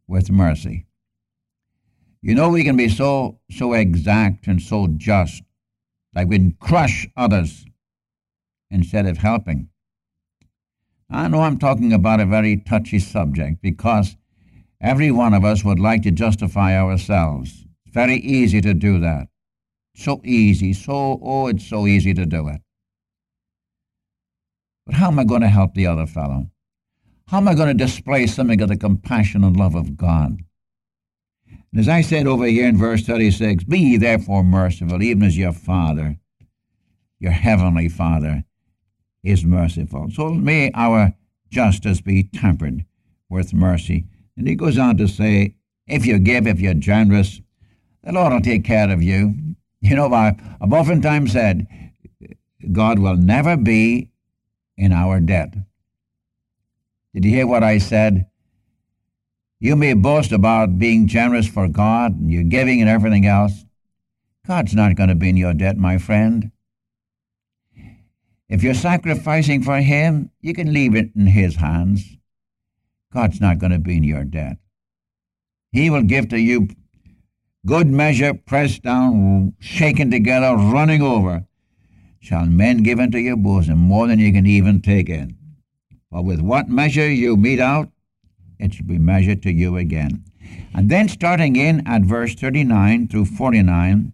with 0.05 0.29
mercy. 0.29 0.85
You 2.21 2.35
know, 2.35 2.49
we 2.49 2.65
can 2.65 2.75
be 2.75 2.89
so, 2.89 3.39
so 3.49 3.71
exact 3.71 4.47
and 4.47 4.61
so 4.61 4.89
just, 4.97 5.43
that 6.11 6.27
we 6.27 6.57
crush 6.59 7.07
others 7.15 7.65
instead 8.69 9.05
of 9.05 9.19
helping. 9.19 9.69
I 11.09 11.29
know 11.29 11.39
I'm 11.39 11.59
talking 11.59 11.93
about 11.93 12.19
a 12.19 12.25
very 12.25 12.57
touchy 12.57 12.99
subject 12.99 13.61
because 13.61 14.17
every 14.81 15.09
one 15.09 15.33
of 15.33 15.45
us 15.45 15.63
would 15.63 15.79
like 15.79 16.01
to 16.01 16.11
justify 16.11 16.77
ourselves. 16.77 17.65
It's 17.85 17.93
very 17.93 18.17
easy 18.17 18.59
to 18.59 18.73
do 18.73 18.99
that. 18.99 19.29
So 19.95 20.19
easy, 20.25 20.73
so, 20.73 21.17
oh, 21.23 21.47
it's 21.47 21.65
so 21.65 21.87
easy 21.87 22.13
to 22.15 22.25
do 22.25 22.49
it. 22.49 22.59
But 24.85 24.95
how 24.95 25.07
am 25.07 25.19
I 25.19 25.23
going 25.23 25.41
to 25.41 25.47
help 25.47 25.73
the 25.73 25.87
other 25.87 26.05
fellow? 26.05 26.49
How 27.27 27.37
am 27.37 27.47
I 27.47 27.55
going 27.55 27.69
to 27.69 27.85
display 27.85 28.27
something 28.27 28.61
of 28.61 28.69
the 28.69 28.77
compassion 28.77 29.43
and 29.43 29.55
love 29.55 29.75
of 29.75 29.95
God? 29.95 30.39
And 31.71 31.79
as 31.79 31.87
I 31.87 32.01
said 32.01 32.27
over 32.27 32.45
here 32.45 32.67
in 32.67 32.77
verse 32.77 33.03
36, 33.03 33.63
be 33.63 33.79
ye 33.79 33.97
therefore 33.97 34.43
merciful, 34.43 35.01
even 35.01 35.23
as 35.23 35.37
your 35.37 35.53
Father, 35.53 36.17
your 37.19 37.31
heavenly 37.31 37.89
Father, 37.89 38.43
is 39.23 39.45
merciful. 39.45 40.09
So 40.11 40.29
may 40.29 40.69
our 40.75 41.13
justice 41.49 42.01
be 42.01 42.23
tempered 42.23 42.85
with 43.29 43.53
mercy. 43.53 44.05
And 44.35 44.47
he 44.47 44.55
goes 44.55 44.77
on 44.77 44.97
to 44.97 45.07
say, 45.07 45.55
if 45.87 46.05
you 46.05 46.19
give, 46.19 46.45
if 46.45 46.59
you're 46.59 46.73
generous, 46.73 47.41
the 48.03 48.11
Lord 48.11 48.33
will 48.33 48.41
take 48.41 48.65
care 48.65 48.91
of 48.91 49.01
you. 49.01 49.33
You 49.81 49.95
know, 49.95 50.13
I've 50.13 50.39
oftentimes 50.61 51.31
said, 51.31 51.67
God 52.71 52.99
will 52.99 53.17
never 53.17 53.57
be 53.57 54.09
in 54.77 54.91
our 54.91 55.19
debt. 55.19 55.53
Did 57.13 57.25
you 57.25 57.31
hear 57.31 57.47
what 57.47 57.63
I 57.63 57.77
said? 57.77 58.27
You 59.59 59.75
may 59.75 59.93
boast 59.93 60.31
about 60.31 60.77
being 60.77 61.07
generous 61.07 61.47
for 61.47 61.67
God 61.67 62.19
and 62.19 62.31
you're 62.31 62.43
giving 62.43 62.81
and 62.81 62.89
everything 62.89 63.25
else. 63.25 63.65
God's 64.45 64.73
not 64.73 64.95
going 64.95 65.09
to 65.09 65.15
be 65.15 65.29
in 65.29 65.37
your 65.37 65.53
debt, 65.53 65.77
my 65.77 65.97
friend. 65.97 66.51
If 68.49 68.61
you're 68.61 68.73
sacrificing 68.73 69.63
for 69.63 69.77
Him, 69.77 70.31
you 70.41 70.53
can 70.53 70.73
leave 70.73 70.95
it 70.95 71.11
in 71.15 71.27
His 71.27 71.55
hands. 71.55 72.17
God's 73.13 73.39
not 73.39 73.59
going 73.59 73.71
to 73.71 73.79
be 73.79 73.97
in 73.97 74.03
your 74.03 74.25
debt. 74.25 74.57
He 75.71 75.89
will 75.89 76.03
give 76.03 76.29
to 76.29 76.39
you 76.39 76.67
good 77.65 77.87
measure, 77.87 78.33
pressed 78.33 78.83
down, 78.83 79.53
shaken 79.59 80.11
together, 80.11 80.55
running 80.55 81.01
over. 81.01 81.45
Shall 82.23 82.45
men 82.45 82.83
give 82.83 83.01
unto 83.01 83.17
your 83.17 83.35
bosom 83.35 83.79
more 83.79 84.07
than 84.07 84.17
you 84.17 84.31
can 84.31 84.45
even 84.45 84.81
take 84.81 85.09
in? 85.09 85.35
For 86.09 86.23
with 86.23 86.39
what 86.39 86.69
measure 86.69 87.11
you 87.11 87.35
mete 87.35 87.59
out, 87.59 87.89
it 88.57 88.73
shall 88.73 88.85
be 88.85 88.97
measured 88.97 89.43
to 89.43 89.51
you 89.51 89.75
again. 89.75 90.23
And 90.73 90.89
then, 90.89 91.09
starting 91.09 91.57
in 91.57 91.85
at 91.85 92.03
verse 92.03 92.33
39 92.33 93.09
through 93.09 93.25
49, 93.25 94.13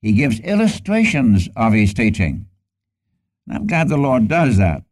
he 0.00 0.12
gives 0.12 0.40
illustrations 0.40 1.50
of 1.54 1.74
his 1.74 1.92
teaching. 1.92 2.46
And 3.46 3.58
I'm 3.58 3.66
glad 3.66 3.90
the 3.90 3.98
Lord 3.98 4.26
does 4.26 4.56
that. 4.56 4.82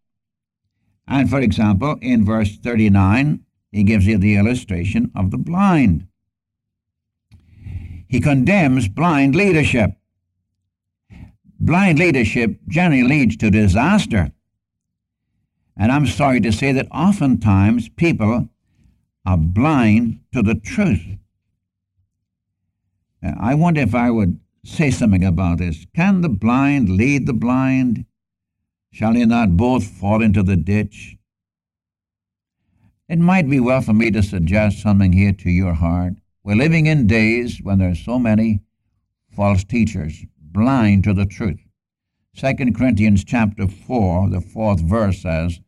And 1.09 1.31
for 1.31 1.41
example, 1.41 1.97
in 2.03 2.27
verse 2.27 2.59
39, 2.59 3.47
he 3.73 3.83
gives 3.83 4.07
you 4.07 4.19
the 4.19 4.37
illustration 4.37 5.11
of 5.17 5.31
the 5.31 5.39
blind. 5.39 6.07
He 8.07 8.21
condemns 8.21 8.89
blind 8.89 9.35
leadership. 9.35 9.95
Blind 11.61 11.99
leadership 11.99 12.59
generally 12.69 13.03
leads 13.03 13.37
to 13.37 13.51
disaster. 13.51 14.33
And 15.77 15.93
I'm 15.93 16.07
sorry 16.07 16.41
to 16.41 16.53
say 16.53 16.73
that 16.73 16.89
oftentimes 16.91 17.89
people 17.91 18.49
are 19.27 19.37
blind 19.37 20.21
to 20.33 20.43
the 20.43 20.55
truth. 20.55 21.05
I 23.23 23.55
wonder 23.55 23.83
if 23.83 23.95
I 23.95 24.11
would 24.11 24.41
say 24.65 24.91
something 24.91 25.25
about 25.25 25.59
this. 25.59 25.87
Can 25.95 26.23
the 26.23 26.29
blind 26.31 26.89
lead 26.89 27.27
the 27.27 27.35
blind? 27.35 28.07
Shall 28.91 29.13
they 29.13 29.27
not 29.27 29.57
both 29.57 29.85
fall 29.85 30.23
into 30.23 30.43
the 30.43 30.57
ditch? 30.57 31.17
It 33.09 33.19
might 33.19 33.49
be 33.51 33.61
well 33.61 33.83
for 33.83 33.93
me 33.93 34.11
to 34.13 34.23
suggest 34.23 34.81
something 34.81 35.13
here 35.13 35.33
to 35.33 35.51
your 35.51 35.75
heart. 35.75 36.15
We're 36.43 36.57
living 36.57 36.87
in 36.87 37.07
days 37.07 37.61
when 37.63 37.79
there 37.79 37.91
are 37.91 37.95
so 37.95 38.19
many 38.19 38.61
false 39.35 39.65
teachers, 39.65 40.25
blind 40.53 41.05
to 41.05 41.15
the 41.15 41.27
truth. 41.27 41.61
2 42.37 42.73
Corinthians 42.73 43.25
chapter 43.25 43.67
4, 43.67 44.31
the 44.31 44.41
fourth 44.41 44.81
verse 44.81 45.23
says, 45.23 45.61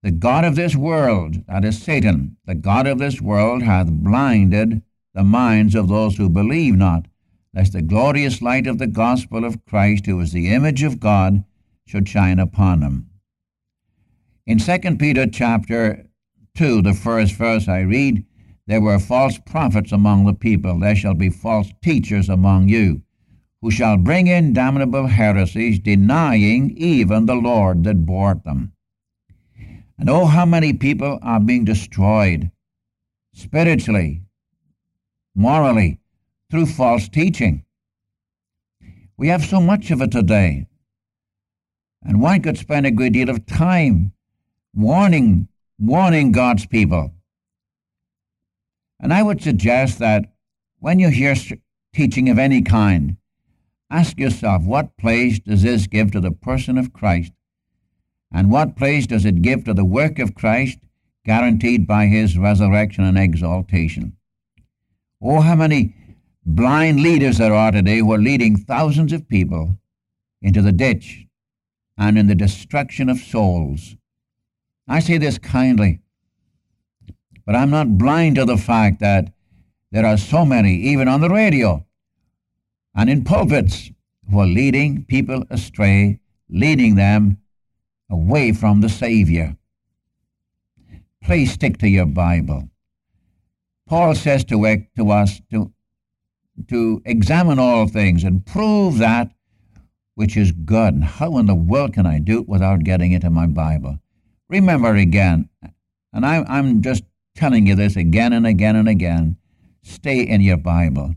the 0.00 0.12
God 0.12 0.44
of 0.44 0.54
this 0.54 0.76
world, 0.76 1.44
that 1.48 1.64
is 1.64 1.82
Satan, 1.82 2.36
the 2.46 2.54
God 2.54 2.86
of 2.86 2.98
this 2.98 3.20
world 3.20 3.62
hath 3.62 3.90
blinded 3.90 4.82
the 5.12 5.24
minds 5.24 5.74
of 5.74 5.88
those 5.88 6.16
who 6.16 6.28
believe 6.28 6.76
not, 6.76 7.06
lest 7.52 7.72
the 7.72 7.82
glorious 7.82 8.40
light 8.40 8.68
of 8.68 8.78
the 8.78 8.86
gospel 8.86 9.44
of 9.44 9.64
Christ, 9.66 10.06
who 10.06 10.20
is 10.20 10.30
the 10.30 10.50
image 10.50 10.84
of 10.84 11.00
God, 11.00 11.42
should 11.84 12.08
shine 12.08 12.38
upon 12.38 12.78
them. 12.78 13.10
In 14.46 14.58
2 14.58 14.78
Peter 14.98 15.26
chapter 15.26 16.06
2, 16.54 16.82
the 16.82 16.94
first 16.94 17.34
verse 17.34 17.66
I 17.66 17.80
read, 17.80 18.24
There 18.68 18.80
were 18.80 19.00
false 19.00 19.38
prophets 19.38 19.90
among 19.90 20.26
the 20.26 20.32
people, 20.32 20.78
there 20.78 20.94
shall 20.94 21.14
be 21.14 21.28
false 21.28 21.72
teachers 21.82 22.28
among 22.28 22.68
you, 22.68 23.02
who 23.60 23.70
shall 23.70 23.96
bring 23.96 24.26
in 24.26 24.52
damnable 24.52 25.06
heresies, 25.06 25.78
denying 25.78 26.70
even 26.76 27.26
the 27.26 27.34
Lord 27.34 27.84
that 27.84 28.06
bought 28.06 28.44
them 28.44 28.72
and 29.98 30.08
oh, 30.08 30.26
how 30.26 30.46
many 30.46 30.72
people 30.72 31.18
are 31.22 31.40
being 31.40 31.64
destroyed 31.64 32.50
spiritually, 33.34 34.22
morally, 35.34 35.98
through 36.50 36.66
false 36.66 37.08
teaching. 37.08 37.64
We 39.16 39.28
have 39.28 39.44
so 39.44 39.60
much 39.60 39.90
of 39.90 40.00
it 40.00 40.12
today. 40.12 40.66
And 42.02 42.22
one 42.22 42.40
could 42.42 42.56
spend 42.56 42.86
a 42.86 42.92
good 42.92 43.12
deal 43.12 43.28
of 43.28 43.44
time 43.44 44.12
warning, 44.72 45.48
warning 45.80 46.30
God's 46.30 46.64
people. 46.66 47.12
And 49.00 49.12
I 49.12 49.22
would 49.22 49.42
suggest 49.42 49.98
that 49.98 50.32
when 50.78 51.00
you 51.00 51.08
hear 51.08 51.34
teaching 51.92 52.28
of 52.28 52.38
any 52.38 52.62
kind, 52.62 53.16
ask 53.90 54.18
yourself, 54.18 54.62
what 54.64 54.96
place 54.96 55.38
does 55.38 55.62
this 55.62 55.86
give 55.86 56.10
to 56.12 56.20
the 56.20 56.30
person 56.30 56.78
of 56.78 56.92
Christ 56.92 57.32
and 58.32 58.50
what 58.50 58.76
place 58.76 59.06
does 59.06 59.24
it 59.24 59.42
give 59.42 59.64
to 59.64 59.74
the 59.74 59.84
work 59.84 60.18
of 60.18 60.34
Christ 60.34 60.78
guaranteed 61.24 61.86
by 61.86 62.06
his 62.06 62.36
resurrection 62.36 63.04
and 63.04 63.18
exaltation? 63.18 64.16
Oh, 65.22 65.40
how 65.40 65.54
many 65.54 65.94
blind 66.48 67.00
leaders 67.00 67.38
there 67.38 67.54
are 67.54 67.72
today 67.72 67.98
who 67.98 68.12
are 68.12 68.18
leading 68.18 68.56
thousands 68.56 69.12
of 69.12 69.28
people 69.28 69.76
into 70.40 70.62
the 70.62 70.72
ditch 70.72 71.26
and 71.98 72.16
in 72.16 72.26
the 72.26 72.34
destruction 72.34 73.08
of 73.08 73.18
souls. 73.18 73.96
I 74.86 75.00
say 75.00 75.18
this 75.18 75.36
kindly, 75.36 76.00
but 77.44 77.54
I'm 77.54 77.70
not 77.70 77.98
blind 77.98 78.36
to 78.36 78.44
the 78.44 78.56
fact 78.56 79.00
that 79.00 79.32
there 79.90 80.06
are 80.06 80.16
so 80.16 80.44
many, 80.44 80.74
even 80.76 81.08
on 81.08 81.20
the 81.20 81.28
radio 81.28 81.84
and 82.98 83.08
in 83.08 83.22
pulpits, 83.22 83.92
who 84.28 84.40
are 84.40 84.46
leading 84.46 85.04
people 85.04 85.44
astray, 85.50 86.18
leading 86.50 86.96
them 86.96 87.38
away 88.10 88.52
from 88.52 88.80
the 88.80 88.88
Savior. 88.88 89.56
Please 91.22 91.52
stick 91.52 91.78
to 91.78 91.88
your 91.88 92.06
Bible. 92.06 92.68
Paul 93.86 94.16
says 94.16 94.44
to, 94.46 94.84
to 94.96 95.10
us 95.12 95.40
to, 95.52 95.72
to 96.66 97.00
examine 97.04 97.60
all 97.60 97.86
things 97.86 98.24
and 98.24 98.44
prove 98.44 98.98
that 98.98 99.30
which 100.16 100.36
is 100.36 100.50
good. 100.50 100.94
And 100.94 101.04
how 101.04 101.38
in 101.38 101.46
the 101.46 101.54
world 101.54 101.94
can 101.94 102.04
I 102.04 102.18
do 102.18 102.40
it 102.40 102.48
without 102.48 102.82
getting 102.82 103.12
into 103.12 103.30
my 103.30 103.46
Bible? 103.46 104.00
Remember 104.48 104.96
again, 104.96 105.48
and 106.12 106.26
I, 106.26 106.44
I'm 106.48 106.82
just 106.82 107.04
telling 107.36 107.68
you 107.68 107.76
this 107.76 107.94
again 107.94 108.32
and 108.32 108.44
again 108.44 108.74
and 108.74 108.88
again 108.88 109.36
stay 109.82 110.20
in 110.20 110.40
your 110.40 110.56
Bible. 110.56 111.14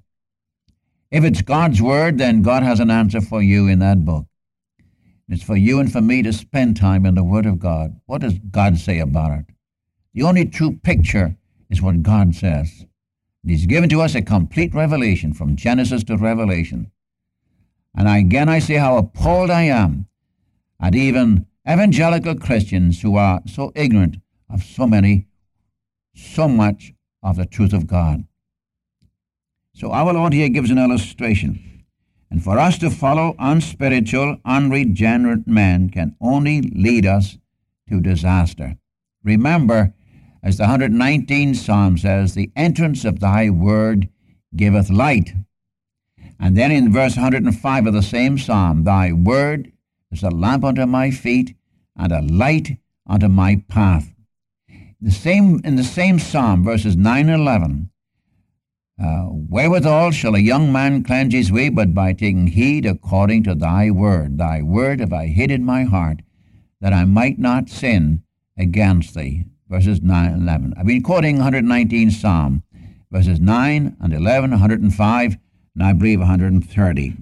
If 1.12 1.26
it's 1.26 1.42
God's 1.42 1.82
Word, 1.82 2.18
then 2.18 2.42
God 2.42 2.64
has 2.64 2.80
an 2.80 2.90
answer 2.90 3.20
for 3.20 3.42
you 3.42 3.68
in 3.68 3.80
that 3.80 4.06
book. 4.06 4.28
It's 5.28 5.44
for 5.44 5.58
you 5.58 5.80
and 5.80 5.92
for 5.92 6.02
me 6.02 6.22
to 6.24 6.32
spend 6.32 6.78
time 6.78 7.06
in 7.06 7.16
the 7.16 7.24
Word 7.24 7.46
of 7.46 7.60
God. 7.60 8.00
What 8.06 8.22
does 8.22 8.40
God 8.50 8.78
say 8.78 9.00
about 9.00 9.40
it? 9.40 9.46
The 10.14 10.24
only 10.24 10.46
true 10.46 10.80
picture 10.84 11.36
is 11.70 11.82
what 11.82 12.02
God 12.02 12.34
says. 12.34 12.86
He's 13.46 13.66
given 13.66 13.90
to 13.90 14.02
us 14.02 14.16
a 14.16 14.22
complete 14.22 14.74
revelation 14.74 15.34
from 15.34 15.56
Genesis 15.56 16.04
to 16.06 16.16
Revelation. 16.16 16.92
And 17.96 18.08
again, 18.08 18.48
I 18.48 18.60
say 18.60 18.76
how 18.76 18.98
appalled 18.98 19.50
I 19.50 19.64
am 19.64 20.08
at 20.80 20.96
even 20.96 21.46
evangelical 21.70 22.36
Christians 22.36 23.02
who 23.02 23.18
are 23.18 23.42
so 23.46 23.72
ignorant 23.76 24.18
of 24.50 24.64
so 24.64 24.88
many, 24.88 25.28
so 26.16 26.48
much 26.48 26.94
of 27.22 27.36
the 27.36 27.46
truth 27.46 27.74
of 27.74 27.88
God. 27.88 28.26
So 29.82 29.92
our 29.92 30.14
Lord 30.14 30.32
here 30.34 30.50
gives 30.50 30.70
an 30.70 30.78
illustration. 30.78 31.84
And 32.30 32.44
for 32.44 32.60
us 32.60 32.78
to 32.78 32.92
follow 32.92 33.36
unspiritual, 33.40 34.38
unregenerate 34.46 35.48
men 35.48 35.90
can 35.90 36.16
only 36.22 36.62
lead 36.62 37.08
us 37.08 37.40
to 37.90 38.00
disaster. 38.00 38.78
Remember, 39.24 39.96
as 40.44 40.58
the 40.58 40.66
119th 40.66 41.56
Psalm 41.56 41.98
says, 41.98 42.36
the 42.36 42.52
entrance 42.56 43.06
of 43.06 43.22
thy 43.22 43.50
word 43.50 44.08
giveth 44.56 44.92
light. 44.92 45.32
And 46.40 46.56
then 46.56 46.72
in 46.72 46.94
verse 46.94 47.16
105 47.16 47.88
of 47.88 47.94
the 47.96 48.04
same 48.04 48.38
Psalm, 48.38 48.84
thy 48.84 49.12
word 49.12 49.72
is 50.12 50.22
a 50.22 50.30
lamp 50.30 50.64
unto 50.64 50.86
my 50.86 51.10
feet 51.10 51.56
and 51.96 52.12
a 52.12 52.22
light 52.22 52.78
unto 53.08 53.28
my 53.28 53.64
path. 53.68 54.14
The 55.02 55.10
same, 55.10 55.60
in 55.64 55.76
the 55.76 55.84
same 55.84 56.20
Psalm, 56.20 56.64
verses 56.64 56.96
9 56.96 57.30
and 57.30 57.42
11, 57.42 57.91
uh, 59.02 59.24
wherewithal 59.26 60.12
shall 60.12 60.36
a 60.36 60.40
young 60.40 60.72
man 60.72 61.04
cleanse 61.04 61.34
his 61.34 61.52
way, 61.52 61.70
but 61.70 61.94
by 61.94 62.14
taking 62.14 62.48
heed 62.48 62.86
according 62.86 63.44
to 63.44 63.56
thy 63.56 63.90
word. 63.90 64.38
Thy 64.38 64.62
word 64.62 65.00
have 65.00 65.14
I 65.14 65.28
hid 65.28 65.52
in 65.52 65.64
my 65.64 65.84
heart, 65.84 66.22
that 66.80 66.94
I 66.94 67.06
might 67.06 67.40
not 67.40 67.70
sin 67.70 68.24
against 68.58 69.16
thee 69.16 69.46
verses 69.72 70.02
9 70.02 70.34
and 70.34 70.44
11. 70.44 70.74
I've 70.78 70.86
been 70.86 71.02
quoting 71.02 71.38
119 71.38 72.12
Psalm, 72.12 72.62
verses 73.10 73.40
9 73.40 73.96
and 74.02 74.14
11, 74.14 74.52
105, 74.52 75.38
and 75.76 75.84
I 75.84 75.94
believe 75.94 76.20
130. 76.20 77.16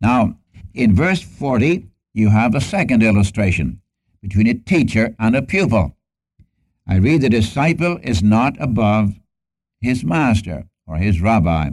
Now, 0.00 0.38
in 0.72 0.96
verse 0.96 1.22
40, 1.22 1.86
you 2.14 2.30
have 2.30 2.54
a 2.54 2.62
second 2.62 3.02
illustration 3.02 3.82
between 4.22 4.46
a 4.46 4.54
teacher 4.54 5.14
and 5.18 5.36
a 5.36 5.42
pupil. 5.42 5.94
I 6.86 6.96
read, 6.96 7.20
The 7.20 7.28
disciple 7.28 7.98
is 8.02 8.22
not 8.22 8.56
above 8.58 9.12
his 9.80 10.04
master 10.04 10.64
or 10.86 10.96
his 10.96 11.20
rabbi, 11.20 11.70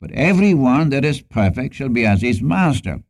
but 0.00 0.12
every 0.12 0.54
one 0.54 0.90
that 0.90 1.04
is 1.04 1.20
perfect 1.20 1.74
shall 1.74 1.88
be 1.88 2.06
as 2.06 2.22
his 2.22 2.40
master. 2.40 3.02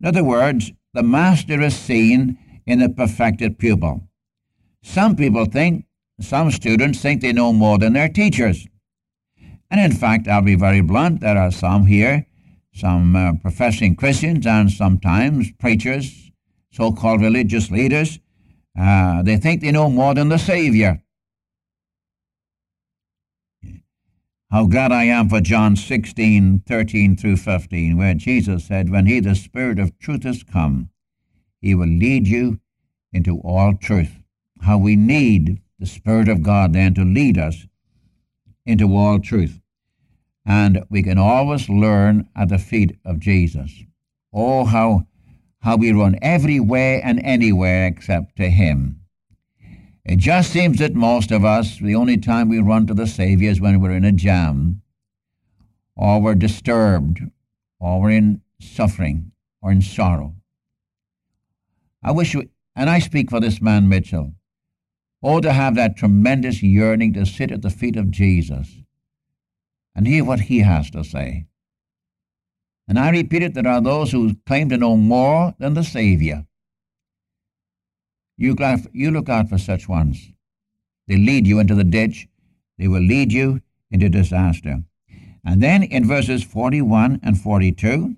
In 0.00 0.06
other 0.06 0.24
words, 0.24 0.72
the 0.94 1.02
master 1.02 1.60
is 1.60 1.76
seen 1.76 2.38
in 2.66 2.78
the 2.78 2.88
perfected 2.88 3.58
pupil. 3.58 4.08
Some 4.82 5.16
people 5.16 5.44
think, 5.44 5.84
some 6.20 6.50
students 6.50 7.00
think 7.00 7.20
they 7.20 7.32
know 7.32 7.52
more 7.52 7.78
than 7.78 7.92
their 7.92 8.08
teachers. 8.08 8.66
And 9.70 9.80
in 9.80 9.92
fact, 9.92 10.28
I'll 10.28 10.42
be 10.42 10.54
very 10.54 10.80
blunt, 10.80 11.20
there 11.20 11.36
are 11.36 11.50
some 11.50 11.86
here, 11.86 12.26
some 12.72 13.16
uh, 13.16 13.32
professing 13.34 13.96
Christians 13.96 14.46
and 14.46 14.70
sometimes 14.70 15.52
preachers, 15.52 16.30
so 16.70 16.92
called 16.92 17.20
religious 17.20 17.70
leaders, 17.70 18.18
uh, 18.78 19.22
they 19.22 19.36
think 19.36 19.60
they 19.60 19.72
know 19.72 19.90
more 19.90 20.14
than 20.14 20.28
the 20.28 20.38
Savior. 20.38 21.02
How 24.50 24.66
glad 24.66 24.92
I 24.92 25.04
am 25.04 25.28
for 25.28 25.40
John 25.40 25.76
16, 25.76 26.60
13 26.66 27.16
through 27.16 27.36
15, 27.36 27.96
where 27.96 28.14
Jesus 28.14 28.64
said, 28.64 28.90
When 28.90 29.06
he, 29.06 29.20
the 29.20 29.34
Spirit 29.34 29.78
of 29.78 29.98
truth, 29.98 30.24
is 30.24 30.42
come, 30.42 30.88
he 31.60 31.74
will 31.74 31.88
lead 31.88 32.26
you 32.26 32.60
into 33.12 33.38
all 33.40 33.74
truth 33.74 34.18
how 34.62 34.78
we 34.78 34.96
need 34.96 35.60
the 35.78 35.86
Spirit 35.86 36.28
of 36.28 36.42
God 36.42 36.72
then 36.72 36.94
to 36.94 37.04
lead 37.04 37.38
us 37.38 37.66
into 38.66 38.94
all 38.96 39.18
truth. 39.18 39.60
And 40.44 40.84
we 40.88 41.02
can 41.02 41.18
always 41.18 41.68
learn 41.68 42.28
at 42.34 42.48
the 42.48 42.58
feet 42.58 42.96
of 43.04 43.20
Jesus. 43.20 43.82
Oh, 44.32 44.64
how, 44.64 45.06
how 45.60 45.76
we 45.76 45.92
run 45.92 46.18
everywhere 46.22 47.00
and 47.04 47.20
anywhere 47.22 47.86
except 47.86 48.36
to 48.36 48.48
Him. 48.48 48.97
It 50.08 50.16
just 50.16 50.50
seems 50.50 50.78
that 50.78 50.94
most 50.94 51.30
of 51.30 51.44
us, 51.44 51.78
the 51.78 51.94
only 51.94 52.16
time 52.16 52.48
we 52.48 52.60
run 52.60 52.86
to 52.86 52.94
the 52.94 53.06
Savior 53.06 53.50
is 53.50 53.60
when 53.60 53.78
we're 53.78 53.92
in 53.92 54.06
a 54.06 54.12
jam, 54.12 54.80
or 55.94 56.18
we're 56.18 56.34
disturbed, 56.34 57.20
or 57.78 58.00
we're 58.00 58.12
in 58.12 58.40
suffering, 58.58 59.32
or 59.60 59.70
in 59.70 59.82
sorrow. 59.82 60.34
I 62.02 62.12
wish, 62.12 62.34
we, 62.34 62.48
and 62.74 62.88
I 62.88 63.00
speak 63.00 63.28
for 63.28 63.38
this 63.38 63.60
man 63.60 63.86
Mitchell, 63.86 64.32
Oh, 65.22 65.40
to 65.40 65.52
have 65.52 65.74
that 65.74 65.98
tremendous 65.98 66.62
yearning 66.62 67.12
to 67.12 67.26
sit 67.26 67.50
at 67.50 67.60
the 67.60 67.68
feet 67.68 67.96
of 67.96 68.10
Jesus 68.10 68.78
and 69.94 70.06
hear 70.06 70.24
what 70.24 70.40
he 70.40 70.60
has 70.60 70.90
to 70.92 71.04
say. 71.04 71.44
And 72.86 72.98
I 72.98 73.10
repeat 73.10 73.42
it, 73.42 73.52
there 73.52 73.68
are 73.68 73.82
those 73.82 74.12
who 74.12 74.36
claim 74.46 74.70
to 74.70 74.78
know 74.78 74.96
more 74.96 75.54
than 75.58 75.74
the 75.74 75.84
Savior. 75.84 76.47
You, 78.38 78.56
you 78.92 79.10
look 79.10 79.28
out 79.28 79.48
for 79.48 79.58
such 79.58 79.88
ones. 79.88 80.32
They 81.08 81.16
lead 81.16 81.46
you 81.46 81.58
into 81.58 81.74
the 81.74 81.84
ditch. 81.84 82.28
They 82.78 82.86
will 82.86 83.02
lead 83.02 83.32
you 83.32 83.60
into 83.90 84.08
disaster. 84.08 84.84
And 85.44 85.62
then 85.62 85.82
in 85.82 86.06
verses 86.06 86.44
41 86.44 87.20
and 87.22 87.40
42, 87.40 88.16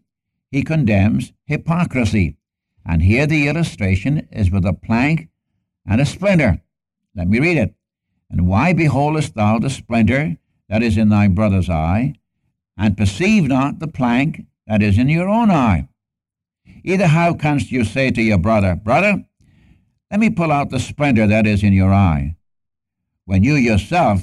he 0.50 0.62
condemns 0.62 1.32
hypocrisy. 1.46 2.36
And 2.84 3.02
here 3.02 3.26
the 3.26 3.48
illustration 3.48 4.28
is 4.30 4.50
with 4.50 4.66
a 4.66 4.74
plank 4.74 5.28
and 5.86 6.00
a 6.00 6.06
splinter. 6.06 6.60
Let 7.14 7.28
me 7.28 7.40
read 7.40 7.56
it. 7.56 7.74
And 8.30 8.46
why 8.46 8.74
beholdest 8.74 9.34
thou 9.34 9.58
the 9.58 9.70
splinter 9.70 10.36
that 10.68 10.82
is 10.82 10.96
in 10.96 11.08
thy 11.08 11.28
brother's 11.28 11.70
eye, 11.70 12.14
and 12.76 12.96
perceive 12.96 13.48
not 13.48 13.78
the 13.78 13.88
plank 13.88 14.46
that 14.66 14.82
is 14.82 14.98
in 14.98 15.08
your 15.08 15.28
own 15.28 15.50
eye? 15.50 15.88
Either 16.84 17.08
how 17.08 17.34
canst 17.34 17.72
you 17.72 17.84
say 17.84 18.10
to 18.10 18.22
your 18.22 18.38
brother, 18.38 18.74
Brother, 18.74 19.24
let 20.10 20.18
me 20.18 20.28
pull 20.28 20.50
out 20.50 20.70
the 20.70 20.80
splinter 20.80 21.26
that 21.26 21.46
is 21.46 21.62
in 21.62 21.72
your 21.72 21.94
eye, 21.94 22.36
when 23.26 23.44
you 23.44 23.54
yourself 23.54 24.22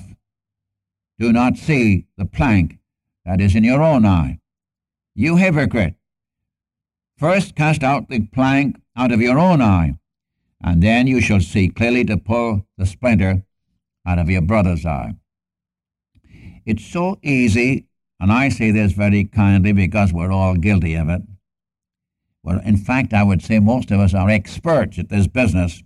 do 1.18 1.32
not 1.32 1.58
see 1.58 2.06
the 2.18 2.26
plank 2.26 2.78
that 3.26 3.40
is 3.40 3.56
in 3.56 3.64
your 3.64 3.82
own 3.82 4.06
eye? 4.06 4.40
You 5.16 5.38
hypocrite! 5.38 5.96
First 7.18 7.56
cast 7.56 7.84
out 7.84 8.10
the 8.10 8.20
plank 8.28 8.82
out 8.96 9.12
of 9.12 9.22
your 9.22 9.40
own 9.40 9.62
eye, 9.62 9.98
and 10.62 10.84
then 10.84 11.08
you 11.08 11.22
shall 11.22 11.40
see 11.40 11.70
clearly 11.70 12.04
to 12.06 12.18
pull 12.18 12.66
the 12.78 12.86
splinter 12.86 13.44
out 14.06 14.20
of 14.20 14.30
your 14.30 14.42
brother's 14.42 14.86
eye. 14.86 15.16
It's 16.66 16.86
so 16.86 17.18
easy, 17.24 17.86
and 18.20 18.32
I 18.32 18.50
say 18.50 18.72
this 18.72 18.92
very 18.92 19.24
kindly 19.24 19.72
because 19.72 20.12
we're 20.12 20.32
all 20.32 20.56
guilty 20.56 20.96
of 20.96 21.08
it. 21.10 21.22
Well, 22.48 22.62
in 22.64 22.78
fact, 22.78 23.14
I 23.14 23.24
would 23.24 23.42
say 23.42 23.60
most 23.60 23.92
of 23.92 24.00
us 24.00 24.14
are 24.14 24.30
experts 24.30 24.98
at 24.98 25.10
this 25.10 25.28
business 25.28 25.84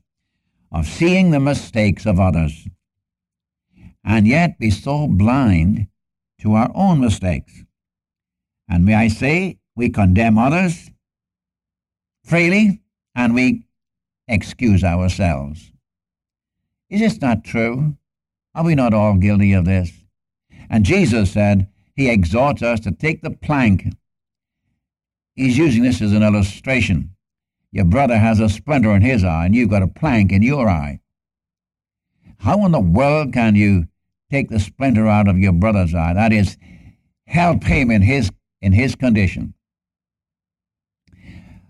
of 0.71 0.85
seeing 0.85 1.31
the 1.31 1.39
mistakes 1.39 2.05
of 2.05 2.19
others 2.19 2.67
and 4.03 4.27
yet 4.27 4.59
be 4.59 4.69
so 4.69 5.07
blind 5.07 5.87
to 6.41 6.53
our 6.53 6.69
own 6.75 6.99
mistakes. 6.99 7.63
And 8.69 8.85
may 8.85 8.93
I 8.93 9.07
say, 9.07 9.57
we 9.75 9.89
condemn 9.89 10.37
others 10.37 10.91
freely 12.23 12.79
and 13.15 13.33
we 13.33 13.65
excuse 14.27 14.83
ourselves. 14.83 15.71
Is 16.91 16.99
this 16.99 17.21
not 17.21 17.43
true? 17.43 17.97
Are 18.53 18.63
we 18.63 18.75
not 18.75 18.93
all 18.93 19.15
guilty 19.15 19.53
of 19.53 19.65
this? 19.65 19.91
And 20.69 20.85
Jesus 20.85 21.31
said, 21.31 21.67
He 21.95 22.07
exhorts 22.07 22.61
us 22.61 22.79
to 22.81 22.91
take 22.91 23.23
the 23.23 23.31
plank. 23.31 23.87
He's 25.35 25.57
using 25.57 25.83
this 25.83 26.01
as 26.01 26.13
an 26.13 26.23
illustration. 26.23 27.15
Your 27.71 27.85
brother 27.85 28.17
has 28.17 28.39
a 28.39 28.49
splinter 28.49 28.95
in 28.95 29.01
his 29.01 29.23
eye, 29.23 29.45
and 29.45 29.55
you've 29.55 29.69
got 29.69 29.83
a 29.83 29.87
plank 29.87 30.31
in 30.31 30.41
your 30.41 30.69
eye. 30.69 30.99
How 32.39 32.65
in 32.65 32.71
the 32.71 32.79
world 32.79 33.33
can 33.33 33.55
you 33.55 33.87
take 34.29 34.49
the 34.49 34.59
splinter 34.59 35.07
out 35.07 35.27
of 35.27 35.37
your 35.37 35.53
brother's 35.53 35.93
eye? 35.95 36.13
That 36.13 36.33
is, 36.33 36.57
help 37.27 37.63
him 37.63 37.91
in 37.91 38.01
his, 38.01 38.31
in 38.61 38.73
his 38.73 38.95
condition 38.95 39.53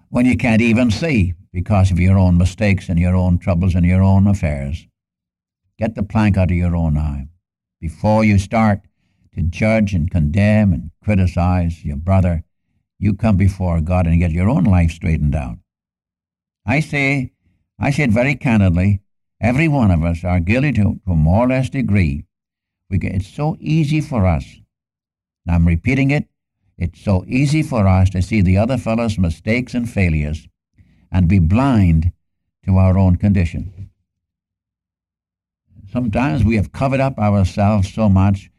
when 0.10 0.26
you 0.26 0.38
can't 0.38 0.62
even 0.62 0.92
see. 0.92 1.34
because 1.54 1.92
of 1.92 2.00
your 2.00 2.18
own 2.18 2.38
mistakes 2.38 2.88
and 2.88 2.98
your 2.98 3.16
own 3.16 3.38
troubles 3.38 3.76
and 3.76 3.86
your 3.86 4.02
own 4.02 4.26
affairs. 4.26 4.88
Get 5.78 5.96
the 5.96 6.04
plank 6.04 6.38
out 6.38 6.52
of 6.52 6.58
your 6.58 6.76
own 6.76 6.98
eye 6.98 7.28
before 7.80 8.24
you 8.24 8.38
start 8.38 8.82
to 9.36 9.42
judge 9.42 9.94
and 9.94 10.10
condemn 10.10 10.72
and 10.72 10.92
criticize 11.04 11.84
your 11.84 11.98
brother. 11.98 12.44
You 13.02 13.16
come 13.16 13.36
before 13.36 13.82
God 13.82 14.06
and 14.06 14.20
get 14.20 14.30
your 14.30 14.48
own 14.48 14.64
life 14.64 14.92
straightened 14.92 15.34
out. 15.34 15.58
I 16.68 16.82
say, 16.82 17.32
I 17.80 17.90
say 17.90 18.04
it 18.04 18.12
very 18.12 18.36
candidly, 18.36 19.02
every 19.42 19.68
one 19.68 19.90
of 19.90 20.04
us 20.04 20.24
are 20.24 20.40
guilty 20.40 20.72
to, 20.74 20.84
to 20.84 21.14
a 21.14 21.16
more 21.16 21.46
or 21.46 21.50
less 21.50 21.72
degree. 21.72 22.26
We 22.92 23.00
get, 23.00 23.16
it's 23.16 23.28
so 23.28 23.58
easy 23.60 24.02
for 24.02 24.28
us. 24.28 24.46
And 25.48 25.56
I'm 25.56 25.68
repeating 25.68 26.12
it. 26.12 26.28
It's 26.78 27.02
so 27.02 27.26
easy 27.28 27.64
for 27.64 27.88
us 27.88 28.12
to 28.12 28.22
see 28.22 28.40
the 28.40 28.60
other 28.60 28.78
fellow's 28.78 29.18
mistakes 29.18 29.74
and 29.74 29.90
failures 29.90 30.48
and 31.12 31.28
be 31.28 31.40
blind 31.40 32.12
to 32.66 32.78
our 32.78 33.00
own 33.00 33.16
condition. 33.16 33.90
Sometimes 35.92 36.44
we 36.44 36.56
have 36.56 36.72
covered 36.72 37.00
up 37.00 37.18
ourselves 37.18 37.92
so 37.92 38.10
much 38.10 38.52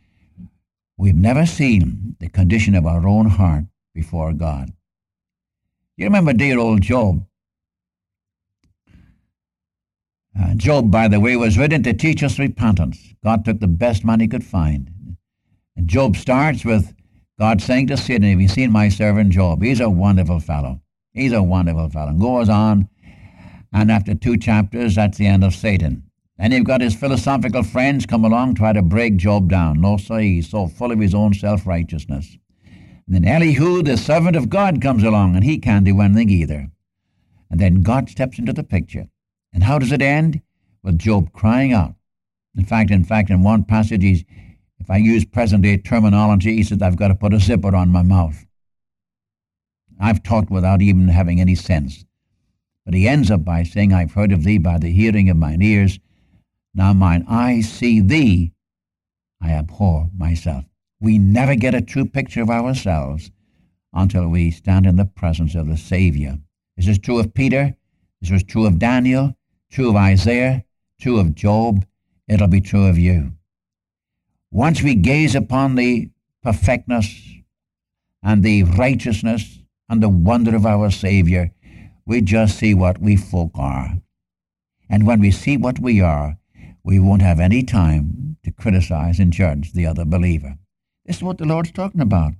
we've 0.97 1.15
never 1.15 1.47
seen 1.47 2.17
the 2.19 2.29
condition 2.29 2.75
of 2.75 2.87
our 2.87 3.07
own 3.07 3.27
heart 3.27 3.67
before 3.95 4.33
God. 4.33 4.73
You 5.97 6.07
remember 6.07 6.33
dear 6.33 6.59
old 6.59 6.83
Job? 6.83 7.27
Uh, 10.39 10.55
Job, 10.55 10.91
by 10.91 11.09
the 11.09 11.21
way, 11.21 11.37
was 11.37 11.59
written 11.59 11.83
to 11.83 11.93
teach 11.93 12.23
us 12.23 12.39
repentance. 12.39 13.15
God 13.23 13.45
took 13.45 13.61
the 13.61 13.67
best 13.67 14.05
man 14.05 14.21
he 14.21 14.29
could 14.29 14.45
find. 14.45 14.91
And 15.77 15.89
Job 15.89 16.17
starts 16.17 16.65
with 16.65 16.95
God 17.39 17.61
saying 17.61 17.89
to 17.89 17.97
Satan, 17.97 18.31
Have 18.31 18.41
you 18.41 18.49
seen 18.49 18.73
my 18.73 18.89
servant 18.89 19.31
Job? 19.31 19.63
He's 19.63 19.81
a 19.81 19.91
wonderful 19.91 20.41
fellow. 20.41 20.81
He's 21.13 21.33
a 21.33 21.43
wonderful 21.43 21.91
fellow. 21.91 22.11
And 22.11 22.21
goes 22.21 22.49
on, 22.49 22.89
and 23.73 23.91
after 23.91 24.15
two 24.15 24.37
chapters, 24.37 24.95
that's 24.95 25.19
the 25.19 25.27
end 25.27 25.45
of 25.45 25.55
Satan. 25.55 26.05
And 26.39 26.53
you've 26.53 26.65
got 26.65 26.81
his 26.81 26.95
philosophical 26.95 27.63
friends 27.63 28.07
come 28.07 28.25
along, 28.25 28.55
try 28.55 28.73
to 28.73 28.83
break 28.83 29.17
Job 29.17 29.49
down. 29.49 29.81
No, 29.81 29.97
sir, 29.97 30.21
he's 30.21 30.49
so 30.49 30.67
full 30.67 30.91
of 30.91 30.99
his 30.99 31.15
own 31.15 31.35
self 31.35 31.67
righteousness. 31.67 32.37
And 33.07 33.15
then 33.15 33.25
Elihu, 33.25 33.83
the 33.83 33.97
servant 33.97 34.37
of 34.37 34.49
God, 34.49 34.81
comes 34.81 35.03
along, 35.03 35.35
and 35.35 35.45
he 35.45 35.59
can't 35.59 35.85
do 35.85 35.95
one 35.95 36.15
thing 36.15 36.31
either. 36.31 36.71
And 37.51 37.61
then 37.61 37.83
God 37.83 38.09
steps 38.09 38.39
into 38.39 38.53
the 38.53 38.63
picture. 38.63 39.09
And 39.53 39.65
how 39.65 39.79
does 39.79 39.93
it 39.93 40.03
end? 40.03 40.41
With 40.83 40.99
Job 40.99 41.33
crying 41.33 41.73
out. 41.73 41.95
In 42.57 42.65
fact, 42.65 42.91
in 42.91 43.05
fact, 43.05 43.31
in 43.31 43.43
one 43.43 43.65
passage, 43.65 44.03
he's, 44.03 44.25
if 44.79 44.91
I 44.91 44.97
use 44.97 45.25
present 45.25 45.63
day 45.63 45.77
terminology, 45.77 46.57
he 46.57 46.63
says, 46.63 46.83
I've 46.83 46.97
got 46.97 47.09
to 47.09 47.15
put 47.15 47.35
a 47.35 47.39
zipper 47.39 47.75
on 47.75 47.91
my 47.91 48.03
mouth. 48.03 48.47
I've 50.01 50.23
talked 50.23 50.51
without 50.51 50.83
even 50.83 51.09
having 51.09 51.41
any 51.41 51.55
sense. 51.55 52.05
But 52.85 52.95
he 52.95 53.07
ends 53.07 53.31
up 53.31 53.45
by 53.45 53.63
saying, 53.63 53.93
I've 53.93 54.15
heard 54.15 54.33
of 54.33 54.43
thee 54.43 54.59
by 54.59 54.79
the 54.79 54.91
hearing 54.91 55.31
of 55.31 55.37
mine 55.37 55.63
ears. 55.63 56.01
Now 56.75 56.93
mine 56.93 57.25
eyes 57.29 57.69
see 57.71 58.01
thee. 58.01 58.53
I 59.41 59.51
abhor 59.51 60.11
myself. 60.17 60.65
We 61.03 61.19
never 61.19 61.57
get 61.57 61.75
a 61.75 61.81
true 61.81 62.05
picture 62.05 62.43
of 62.43 62.49
ourselves 62.49 63.33
until 63.93 64.29
we 64.29 64.53
stand 64.53 64.87
in 64.87 64.95
the 64.95 65.05
presence 65.05 65.57
of 65.57 65.67
the 65.67 65.77
Savior. 65.77 66.39
This 66.77 66.87
is 66.87 67.01
true 67.01 67.19
of 67.19 67.35
Peter. 67.35 67.75
This 68.21 68.31
was 68.31 68.45
true 68.45 68.67
of 68.67 68.79
Daniel, 68.79 69.37
true 69.69 69.91
of 69.91 69.97
Isaiah, 69.97 70.65
true 71.01 71.19
of 71.19 71.35
Job. 71.35 71.85
It'll 72.29 72.47
be 72.47 72.61
true 72.61 72.87
of 72.87 72.99
you. 72.99 73.33
Once 74.53 74.81
we 74.81 74.95
gaze 74.95 75.35
upon 75.35 75.75
the 75.75 76.09
perfectness 76.41 77.21
and 78.23 78.45
the 78.45 78.63
righteousness 78.63 79.59
and 79.89 80.01
the 80.01 80.09
wonder 80.09 80.55
of 80.55 80.65
our 80.65 80.89
Savior, 80.89 81.51
we 82.07 82.21
just 82.21 82.57
see 82.57 82.75
what 82.75 83.01
we 83.01 83.17
folk 83.17 83.51
are. 83.57 83.95
And 84.89 85.05
when 85.05 85.19
we 85.19 85.33
see 85.33 85.57
what 85.57 85.81
we 85.81 86.01
are, 86.01 86.39
we 86.85 87.01
won't 87.01 87.23
have 87.23 87.41
any 87.41 87.65
time 87.65 88.37
to 88.45 88.53
criticize 88.53 89.19
and 89.19 89.33
judge 89.33 89.73
the 89.73 89.85
other 89.85 90.05
believer. 90.05 90.59
This 91.05 91.17
is 91.17 91.23
what 91.23 91.39
the 91.39 91.45
Lord's 91.45 91.73
talking 91.73 92.01
about 92.01 92.35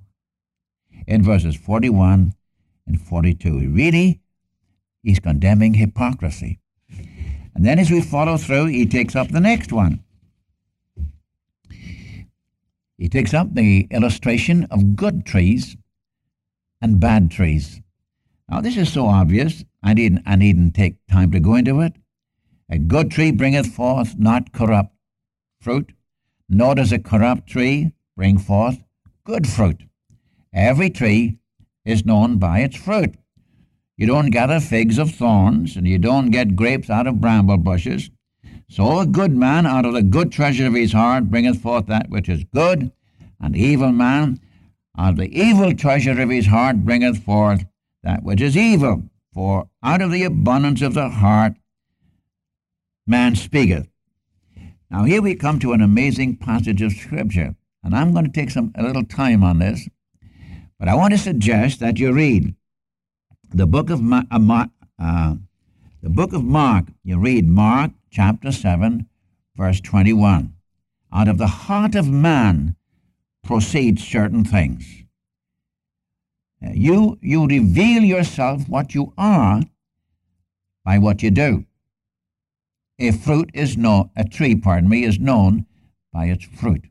in 1.05 1.21
verses 1.21 1.55
41 1.55 2.33
and 2.87 3.01
42. 3.01 3.69
Really, 3.69 4.21
he's 5.01 5.19
condemning 5.19 5.73
hypocrisy. 5.73 6.59
And 7.53 7.65
then 7.65 7.77
as 7.77 7.91
we 7.91 8.01
follow 8.01 8.37
through, 8.37 8.67
he 8.67 8.85
takes 8.85 9.15
up 9.15 9.29
the 9.29 9.39
next 9.39 9.71
one. 9.71 10.03
He 12.97 13.09
takes 13.09 13.33
up 13.33 13.53
the 13.53 13.87
illustration 13.91 14.65
of 14.71 14.95
good 14.95 15.25
trees 15.25 15.75
and 16.81 17.01
bad 17.01 17.31
trees. 17.31 17.81
Now, 18.49 18.61
this 18.61 18.77
is 18.77 18.93
so 18.93 19.07
obvious, 19.07 19.65
I 19.81 19.93
needn't, 19.93 20.21
I 20.25 20.35
needn't 20.37 20.73
take 20.73 21.05
time 21.07 21.31
to 21.31 21.39
go 21.39 21.55
into 21.55 21.81
it. 21.81 21.93
A 22.69 22.77
good 22.77 23.11
tree 23.11 23.31
bringeth 23.31 23.67
forth 23.67 24.17
not 24.17 24.53
corrupt 24.53 24.95
fruit, 25.59 25.91
nor 26.47 26.75
does 26.75 26.93
a 26.93 26.99
corrupt 26.99 27.47
tree 27.47 27.91
bring 28.15 28.37
forth 28.37 28.83
good 29.25 29.47
fruit. 29.47 29.83
Every 30.53 30.89
tree 30.89 31.39
is 31.85 32.05
known 32.05 32.37
by 32.37 32.59
its 32.59 32.77
fruit. 32.77 33.15
You 33.97 34.07
don't 34.07 34.31
gather 34.31 34.59
figs 34.59 34.97
of 34.97 35.11
thorns, 35.11 35.75
and 35.75 35.87
you 35.87 35.97
don't 35.97 36.31
get 36.31 36.55
grapes 36.55 36.89
out 36.89 37.07
of 37.07 37.21
bramble 37.21 37.57
bushes. 37.57 38.09
So 38.69 38.99
a 38.99 39.05
good 39.05 39.35
man 39.35 39.65
out 39.65 39.85
of 39.85 39.93
the 39.93 40.01
good 40.01 40.31
treasure 40.31 40.67
of 40.67 40.73
his 40.73 40.93
heart 40.93 41.29
bringeth 41.29 41.61
forth 41.61 41.85
that 41.87 42.09
which 42.09 42.27
is 42.27 42.43
good, 42.43 42.91
and 43.39 43.53
the 43.53 43.63
evil 43.63 43.91
man 43.91 44.39
out 44.97 45.11
of 45.11 45.17
the 45.17 45.39
evil 45.39 45.73
treasure 45.73 46.19
of 46.19 46.29
his 46.29 46.47
heart 46.47 46.85
bringeth 46.85 47.23
forth 47.23 47.65
that 48.03 48.23
which 48.23 48.41
is 48.41 48.57
evil. 48.57 49.03
For 49.33 49.69
out 49.81 50.01
of 50.01 50.11
the 50.11 50.23
abundance 50.23 50.81
of 50.81 50.93
the 50.93 51.09
heart 51.09 51.53
man 53.07 53.35
speaketh. 53.35 53.87
Now 54.89 55.03
here 55.05 55.21
we 55.21 55.35
come 55.35 55.59
to 55.59 55.73
an 55.73 55.81
amazing 55.81 56.37
passage 56.37 56.81
of 56.81 56.93
Scripture, 56.93 57.55
and 57.83 57.95
I'm 57.95 58.13
going 58.13 58.25
to 58.25 58.31
take 58.31 58.49
some 58.49 58.71
a 58.75 58.83
little 58.83 59.03
time 59.03 59.43
on 59.43 59.59
this, 59.59 59.87
but 60.79 60.87
I 60.87 60.95
want 60.95 61.13
to 61.13 61.17
suggest 61.17 61.79
that 61.79 61.99
you 61.99 62.11
read 62.13 62.55
the 63.49 63.67
book 63.67 63.89
of 63.89 64.01
Ma- 64.01 64.23
uh, 64.31 64.65
uh, 64.99 65.35
the 66.01 66.09
book 66.09 66.33
of 66.33 66.43
Mark. 66.43 66.85
You 67.03 67.19
read 67.19 67.47
Mark 67.47 67.91
chapter 68.09 68.51
seven, 68.51 69.07
verse 69.55 69.81
twenty-one. 69.81 70.53
Out 71.11 71.27
of 71.27 71.37
the 71.37 71.47
heart 71.47 71.95
of 71.95 72.09
man 72.09 72.75
proceed 73.43 73.99
certain 73.99 74.43
things. 74.43 75.03
Uh, 76.65 76.69
you, 76.73 77.19
you 77.21 77.45
reveal 77.45 78.03
yourself 78.03 78.67
what 78.67 78.95
you 78.95 79.13
are 79.17 79.61
by 80.83 80.97
what 80.97 81.21
you 81.21 81.29
do. 81.29 81.65
A 82.99 83.11
fruit 83.11 83.49
is 83.53 83.77
known, 83.77 84.09
a 84.15 84.23
tree, 84.23 84.55
pardon 84.55 84.89
me, 84.89 85.03
is 85.03 85.19
known 85.19 85.65
by 86.11 86.25
its 86.25 86.45
fruit. 86.45 86.85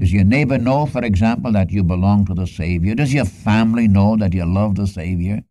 Does 0.00 0.14
your 0.14 0.24
neighbor 0.24 0.56
know, 0.56 0.86
for 0.86 1.04
example, 1.04 1.52
that 1.52 1.70
you 1.70 1.82
belong 1.82 2.24
to 2.24 2.32
the 2.32 2.46
Savior? 2.46 2.94
Does 2.94 3.12
your 3.12 3.26
family 3.26 3.86
know 3.86 4.16
that 4.16 4.32
you 4.32 4.46
love 4.46 4.76
the 4.76 4.86
Savior? 4.86 5.42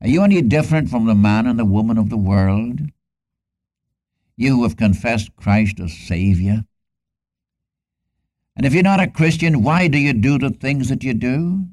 Are 0.00 0.06
you 0.06 0.22
any 0.22 0.40
different 0.40 0.88
from 0.88 1.06
the 1.06 1.14
man 1.16 1.48
and 1.48 1.58
the 1.58 1.64
woman 1.64 1.98
of 1.98 2.10
the 2.10 2.16
world? 2.16 2.80
You 4.36 4.54
who 4.54 4.62
have 4.62 4.76
confessed 4.76 5.34
Christ 5.34 5.80
as 5.80 5.92
Savior? 5.92 6.64
And 8.54 8.64
if 8.64 8.72
you're 8.72 8.84
not 8.84 9.00
a 9.00 9.10
Christian, 9.10 9.64
why 9.64 9.88
do 9.88 9.98
you 9.98 10.12
do 10.12 10.38
the 10.38 10.50
things 10.50 10.88
that 10.88 11.02
you 11.02 11.12
do? 11.12 11.64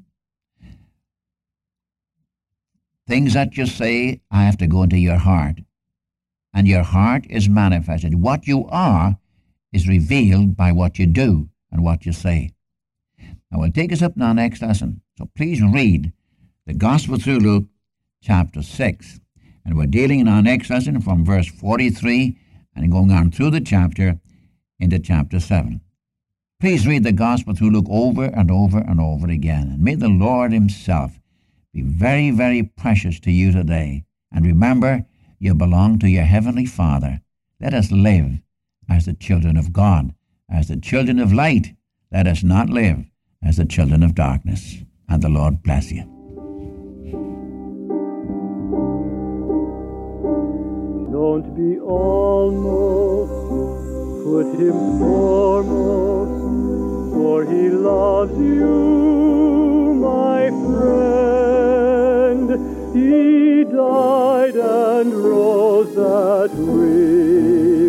Things 3.06 3.34
that 3.34 3.56
you 3.56 3.66
say, 3.66 4.20
I 4.32 4.42
have 4.46 4.58
to 4.58 4.66
go 4.66 4.82
into 4.82 4.98
your 4.98 5.18
heart. 5.18 5.60
And 6.52 6.66
your 6.66 6.82
heart 6.82 7.24
is 7.30 7.48
manifested. 7.48 8.16
What 8.16 8.48
you 8.48 8.66
are 8.66 9.19
is 9.72 9.88
revealed 9.88 10.56
by 10.56 10.72
what 10.72 10.98
you 10.98 11.06
do 11.06 11.48
and 11.70 11.82
what 11.82 12.06
you 12.06 12.12
say. 12.12 12.50
Now, 13.50 13.60
we'll 13.60 13.72
take 13.72 13.92
us 13.92 14.02
up 14.02 14.16
in 14.16 14.22
our 14.22 14.34
next 14.34 14.62
lesson. 14.62 15.02
So 15.18 15.28
please 15.36 15.62
read 15.62 16.12
the 16.66 16.74
Gospel 16.74 17.18
through 17.18 17.38
Luke, 17.38 17.66
chapter 18.22 18.62
6. 18.62 19.20
And 19.64 19.76
we're 19.76 19.86
dealing 19.86 20.20
in 20.20 20.28
our 20.28 20.42
next 20.42 20.70
lesson 20.70 21.00
from 21.00 21.24
verse 21.24 21.48
43 21.48 22.36
and 22.74 22.90
going 22.90 23.10
on 23.10 23.30
through 23.30 23.50
the 23.50 23.60
chapter 23.60 24.18
into 24.78 24.98
chapter 24.98 25.38
7. 25.38 25.80
Please 26.58 26.86
read 26.86 27.04
the 27.04 27.12
gospel 27.12 27.54
through 27.54 27.70
Luke 27.70 27.86
over 27.88 28.24
and 28.24 28.50
over 28.50 28.78
and 28.78 29.00
over 29.00 29.28
again. 29.28 29.70
And 29.72 29.82
may 29.82 29.94
the 29.94 30.08
Lord 30.08 30.52
Himself 30.52 31.18
be 31.72 31.82
very, 31.82 32.30
very 32.30 32.62
precious 32.62 33.20
to 33.20 33.30
you 33.30 33.52
today. 33.52 34.04
And 34.32 34.44
remember, 34.44 35.06
you 35.38 35.54
belong 35.54 35.98
to 36.00 36.08
your 36.08 36.24
Heavenly 36.24 36.66
Father. 36.66 37.20
Let 37.60 37.74
us 37.74 37.90
live 37.90 38.40
as 38.90 39.06
the 39.06 39.14
children 39.14 39.56
of 39.56 39.72
God, 39.72 40.14
as 40.50 40.68
the 40.68 40.76
children 40.76 41.18
of 41.18 41.32
light. 41.32 41.74
Let 42.12 42.26
us 42.26 42.42
not 42.42 42.68
live 42.68 43.04
as 43.42 43.56
the 43.56 43.64
children 43.64 44.02
of 44.02 44.14
darkness. 44.14 44.78
And 45.08 45.22
the 45.22 45.28
Lord 45.28 45.62
bless 45.62 45.90
you. 45.90 46.02
Don't 51.10 51.54
be 51.54 51.78
almost, 51.80 53.32
put 54.24 54.46
him 54.60 54.98
foremost 54.98 56.40
for 57.20 57.44
he 57.44 57.68
loves 57.68 58.36
you, 58.38 59.94
my 60.00 60.48
friend. 60.72 62.48
He 62.94 63.64
died 63.64 64.56
and 64.56 65.12
rose 65.14 65.94
that 65.94 66.50
we 66.54 67.88